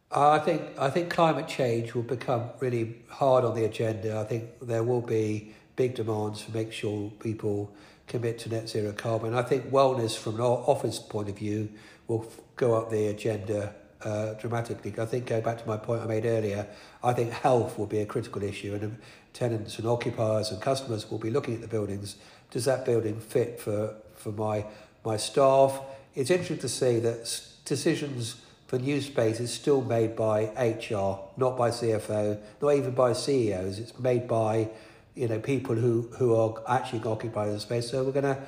Uh, 0.10 0.32
I 0.32 0.40
think 0.40 0.62
I 0.78 0.90
think 0.90 1.10
climate 1.10 1.48
change 1.48 1.94
will 1.94 2.04
become 2.04 2.50
really 2.60 2.96
hard 3.10 3.44
on 3.44 3.56
the 3.56 3.66
agenda. 3.66 4.18
I 4.18 4.24
think 4.24 4.46
there 4.62 4.84
will 4.84 5.02
be 5.02 5.54
big 5.76 5.96
demands 5.96 6.44
to 6.46 6.52
make 6.52 6.72
sure 6.72 7.12
people 7.20 7.72
commit 8.08 8.40
to 8.40 8.50
net 8.50 8.70
zero 8.70 8.92
carbon. 8.94 9.34
I 9.34 9.42
think 9.42 9.70
wellness 9.70 10.18
from 10.18 10.36
an 10.36 10.42
office 10.42 11.00
point 11.00 11.30
of 11.30 11.38
view 11.38 11.70
will 12.08 12.32
go 12.56 12.74
up 12.76 12.90
the 12.90 13.08
agenda 13.08 13.76
uh, 14.02 14.34
dramatically. 14.36 14.94
I 14.98 15.06
think, 15.06 15.26
going 15.26 15.44
back 15.44 15.62
to 15.62 15.68
my 15.68 15.78
point 15.78 16.02
I 16.02 16.06
made 16.06 16.26
earlier, 16.26 16.68
I 17.04 17.14
think 17.14 17.32
health 17.32 17.78
will 17.78 17.88
be 17.88 18.00
a 18.00 18.06
critical 18.06 18.44
issue, 18.44 18.74
and 18.74 18.98
tenants 19.34 19.78
and 19.78 19.88
occupiers 19.88 20.52
and 20.52 20.62
customers 20.62 21.10
will 21.12 21.20
be 21.20 21.30
looking 21.30 21.56
at 21.56 21.62
the 21.62 21.68
buildings. 21.68 22.16
Does 22.52 22.66
that 22.66 22.86
building 22.86 23.20
fit 23.20 23.60
for, 23.60 23.96
for 24.16 24.32
my, 24.32 24.66
my 25.06 25.18
staff? 25.18 25.80
It's 26.16 26.32
interesting 26.32 26.60
to 26.60 26.70
see 26.70 27.00
that 27.00 27.42
decisions 27.66 28.42
for 28.68 28.80
new 28.80 29.02
space 29.02 29.40
is 29.40 29.54
still 29.54 29.82
made 29.82 30.16
by 30.16 30.46
HR, 30.58 31.20
not 31.38 31.58
by 31.58 31.70
CFO, 31.70 32.40
not 32.62 32.70
even 32.72 32.92
by 32.92 33.14
CEOs. 33.14 33.80
It's 33.80 33.98
made 34.00 34.28
by 34.28 34.70
you 35.18 35.28
know 35.28 35.40
people 35.40 35.76
who, 35.76 36.10
who 36.18 36.36
are 36.36 36.56
actually 36.68 37.04
occupying 37.04 37.54
the 37.54 37.60
space. 37.60 37.90
So 37.90 38.04
we're 38.04 38.12
going 38.12 38.36
to, 38.36 38.42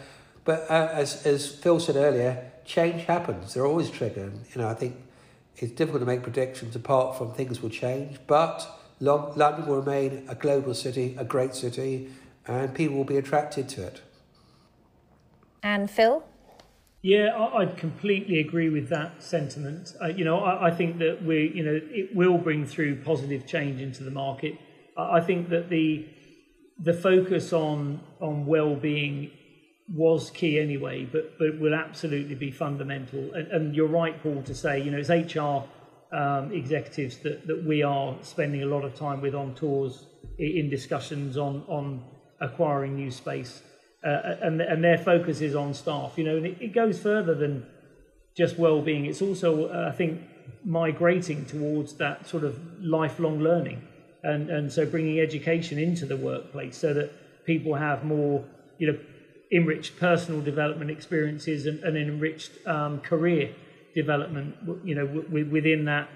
but 0.46 0.70
uh, 0.70 0.90
as 0.94 1.26
as 1.26 1.48
Phil 1.48 1.80
said 1.80 1.96
earlier, 1.96 2.52
change 2.66 3.04
happens. 3.04 3.54
They're 3.54 3.66
always 3.66 3.90
triggered. 3.90 4.34
You 4.54 4.62
know, 4.62 4.70
I 4.70 4.74
think 4.74 4.96
it's 5.58 5.74
difficult 5.74 6.02
to 6.02 6.06
make 6.06 6.24
predictions 6.24 6.76
apart 6.76 7.18
from 7.18 7.34
things 7.34 7.62
will 7.62 7.70
change, 7.70 8.20
but 8.28 8.68
London 9.00 9.66
will 9.68 9.82
remain 9.82 10.26
a 10.30 10.36
global 10.36 10.74
city, 10.74 11.16
a 11.18 11.26
great 11.26 11.56
city, 11.56 12.10
and 12.48 12.74
people 12.74 12.98
will 12.98 13.04
be 13.06 13.18
attracted 13.18 13.68
to 13.70 13.88
it. 13.88 14.02
And 15.64 15.90
Phil? 15.90 16.24
Yeah, 17.02 17.50
I, 17.54 17.66
completely 17.66 18.40
agree 18.40 18.70
with 18.70 18.90
that 18.90 19.24
sentiment. 19.24 19.94
Uh, 20.02 20.08
you 20.08 20.26
know, 20.26 20.40
I, 20.40 20.68
I, 20.68 20.72
think 20.72 20.98
that 21.00 21.24
we, 21.24 21.50
you 21.56 21.64
know, 21.64 21.80
it 21.82 22.14
will 22.14 22.38
bring 22.38 22.66
through 22.66 23.04
positive 23.04 23.48
change 23.48 23.80
into 23.80 24.04
the 24.04 24.12
market. 24.12 24.56
I, 24.98 25.18
I 25.18 25.22
think 25.22 25.48
that 25.50 25.70
the 25.70 26.06
the 26.82 26.94
focus 26.94 27.54
on 27.54 28.00
on 28.20 28.46
well-being 28.46 29.32
was 29.94 30.30
key 30.30 30.60
anyway, 30.60 31.06
but 31.06 31.38
but 31.38 31.60
will 31.60 31.74
absolutely 31.74 32.36
be 32.36 32.52
fundamental. 32.52 33.34
And, 33.34 33.48
and 33.48 33.76
you're 33.76 33.88
right, 33.88 34.22
Paul, 34.22 34.44
to 34.44 34.56
say 34.56 34.82
you 34.82 34.92
know 34.92 35.00
it's 35.00 35.10
HR 35.10 35.64
um, 36.16 36.52
executives 36.52 37.18
that, 37.20 37.46
that 37.48 37.64
we 37.66 37.84
are 37.84 38.16
spending 38.22 38.64
a 38.64 38.66
lot 38.66 38.84
of 38.84 38.96
time 38.96 39.22
with 39.22 39.36
on 39.36 39.56
tours 39.56 40.06
in 40.38 40.70
discussions 40.70 41.38
on 41.38 41.64
on 41.68 42.04
acquiring 42.42 42.96
new 42.96 43.12
space, 43.12 43.62
uh, 44.04 44.36
and 44.42 44.62
and 44.62 44.84
their 44.84 44.98
focus 44.98 45.42
is 45.42 45.56
on 45.56 45.74
staff. 45.74 46.14
You 46.18 46.24
know, 46.24 46.38
and 46.38 46.46
it, 46.46 46.58
it 46.62 46.74
goes 46.74 47.00
further 47.00 47.36
than 47.36 47.66
just 48.38 48.58
well-being. 48.58 49.06
It's 49.06 49.22
also 49.22 49.68
uh, 49.68 49.90
I 49.92 49.96
think 49.96 50.22
migrating 50.64 51.46
towards 51.46 51.94
that 51.96 52.28
sort 52.28 52.44
of 52.44 52.60
lifelong 52.82 53.40
learning, 53.40 53.82
and 54.24 54.50
and 54.50 54.72
so 54.72 54.86
bringing 54.86 55.20
education 55.20 55.78
into 55.78 56.06
the 56.06 56.18
workplace 56.18 56.78
so 56.78 56.94
that 56.94 57.12
people 57.46 57.76
have 57.76 58.04
more 58.04 58.44
you 58.78 58.88
know 58.88 58.98
enriched 59.52 59.98
personal 59.98 60.42
development 60.42 60.92
experiences 60.92 61.66
and, 61.66 61.80
and 61.84 61.98
enriched 61.98 62.52
um, 62.68 63.00
career 63.00 63.50
development, 63.96 64.56
you 64.84 64.96
know, 64.96 65.08
w- 65.08 65.46
within 65.50 65.86
that 65.86 66.08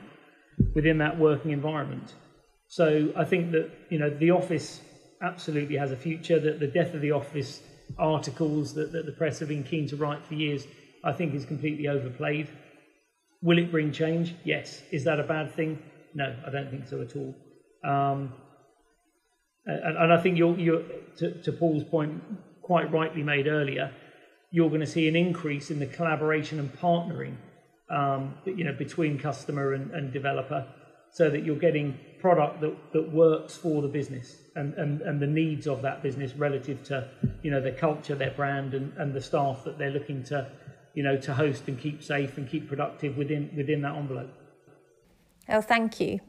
within 0.76 1.00
that 1.00 1.18
working 1.18 1.52
environment. 1.52 2.14
So 2.68 3.12
I 3.16 3.24
think 3.24 3.52
that 3.52 3.70
you 3.90 3.98
know 3.98 4.10
the 4.10 4.32
office 4.32 4.82
absolutely 5.22 5.78
has 5.78 5.92
a 5.92 5.96
future. 5.96 6.40
That 6.40 6.60
the 6.60 6.68
death 6.68 6.94
of 6.94 7.02
the 7.02 7.12
office 7.12 7.62
articles 7.98 8.74
that, 8.74 8.92
that 8.92 9.06
the 9.06 9.12
press 9.12 9.40
have 9.40 9.50
been 9.50 9.64
keen 9.64 9.88
to 9.88 9.96
write 9.96 10.26
for 10.26 10.36
years, 10.36 10.68
I 11.04 11.12
think 11.12 11.34
is 11.34 11.46
completely 11.46 11.88
overplayed. 11.88 12.48
Will 13.42 13.58
it 13.58 13.72
bring 13.72 13.92
change? 13.92 14.36
Yes. 14.46 14.84
Is 14.92 15.04
that 15.04 15.20
a 15.20 15.24
bad 15.24 15.52
thing? 15.52 15.78
No, 16.14 16.34
I 16.46 16.50
don't 16.50 16.70
think 16.70 16.88
so 16.88 17.02
at 17.02 17.16
all. 17.16 17.36
Um, 17.84 18.34
and, 19.66 19.98
and, 19.98 20.14
I 20.14 20.22
think 20.22 20.38
you're, 20.38 20.58
you're 20.58 20.84
to, 21.18 21.42
to 21.44 21.52
Paul's 21.52 21.84
point, 21.84 22.22
quite 22.62 22.92
rightly 22.92 23.24
made 23.24 23.48
earlier, 23.48 23.94
you're 24.52 24.70
going 24.70 24.82
to 24.82 24.88
see 24.88 25.08
an 25.08 25.16
increase 25.16 25.72
in 25.72 25.80
the 25.80 25.86
collaboration 25.86 26.60
and 26.60 26.74
partnering, 26.74 27.36
um, 27.90 28.36
you 28.46 28.64
know, 28.64 28.74
between 28.74 29.18
customer 29.18 29.74
and, 29.74 29.92
and, 29.92 30.14
developer, 30.14 30.66
so 31.12 31.30
that 31.30 31.44
you're 31.44 31.58
getting 31.58 31.98
product 32.20 32.62
that, 32.62 32.76
that 32.94 33.12
works 33.12 33.56
for 33.56 33.82
the 33.82 33.88
business 33.88 34.36
and, 34.56 34.74
and, 34.76 35.02
and 35.02 35.22
the 35.22 35.28
needs 35.28 35.68
of 35.68 35.82
that 35.82 36.02
business 36.02 36.34
relative 36.36 36.84
to, 36.84 37.10
you 37.42 37.52
know, 37.52 37.62
their 37.62 37.76
culture, 37.76 38.16
their 38.16 38.32
brand, 38.32 38.74
and, 38.74 38.94
and 38.98 39.14
the 39.14 39.22
staff 39.22 39.64
that 39.64 39.78
they're 39.78 39.92
looking 39.92 40.24
to, 40.24 40.50
you 40.94 41.04
know, 41.04 41.18
to 41.18 41.34
host 41.34 41.68
and 41.68 41.80
keep 41.80 42.04
safe 42.04 42.38
and 42.38 42.50
keep 42.50 42.68
productive 42.68 43.18
within 43.18 43.50
within 43.56 43.82
that 43.82 43.96
envelope. 43.96 44.32
Oh, 45.50 45.62
thank 45.62 46.00
you. 46.00 46.20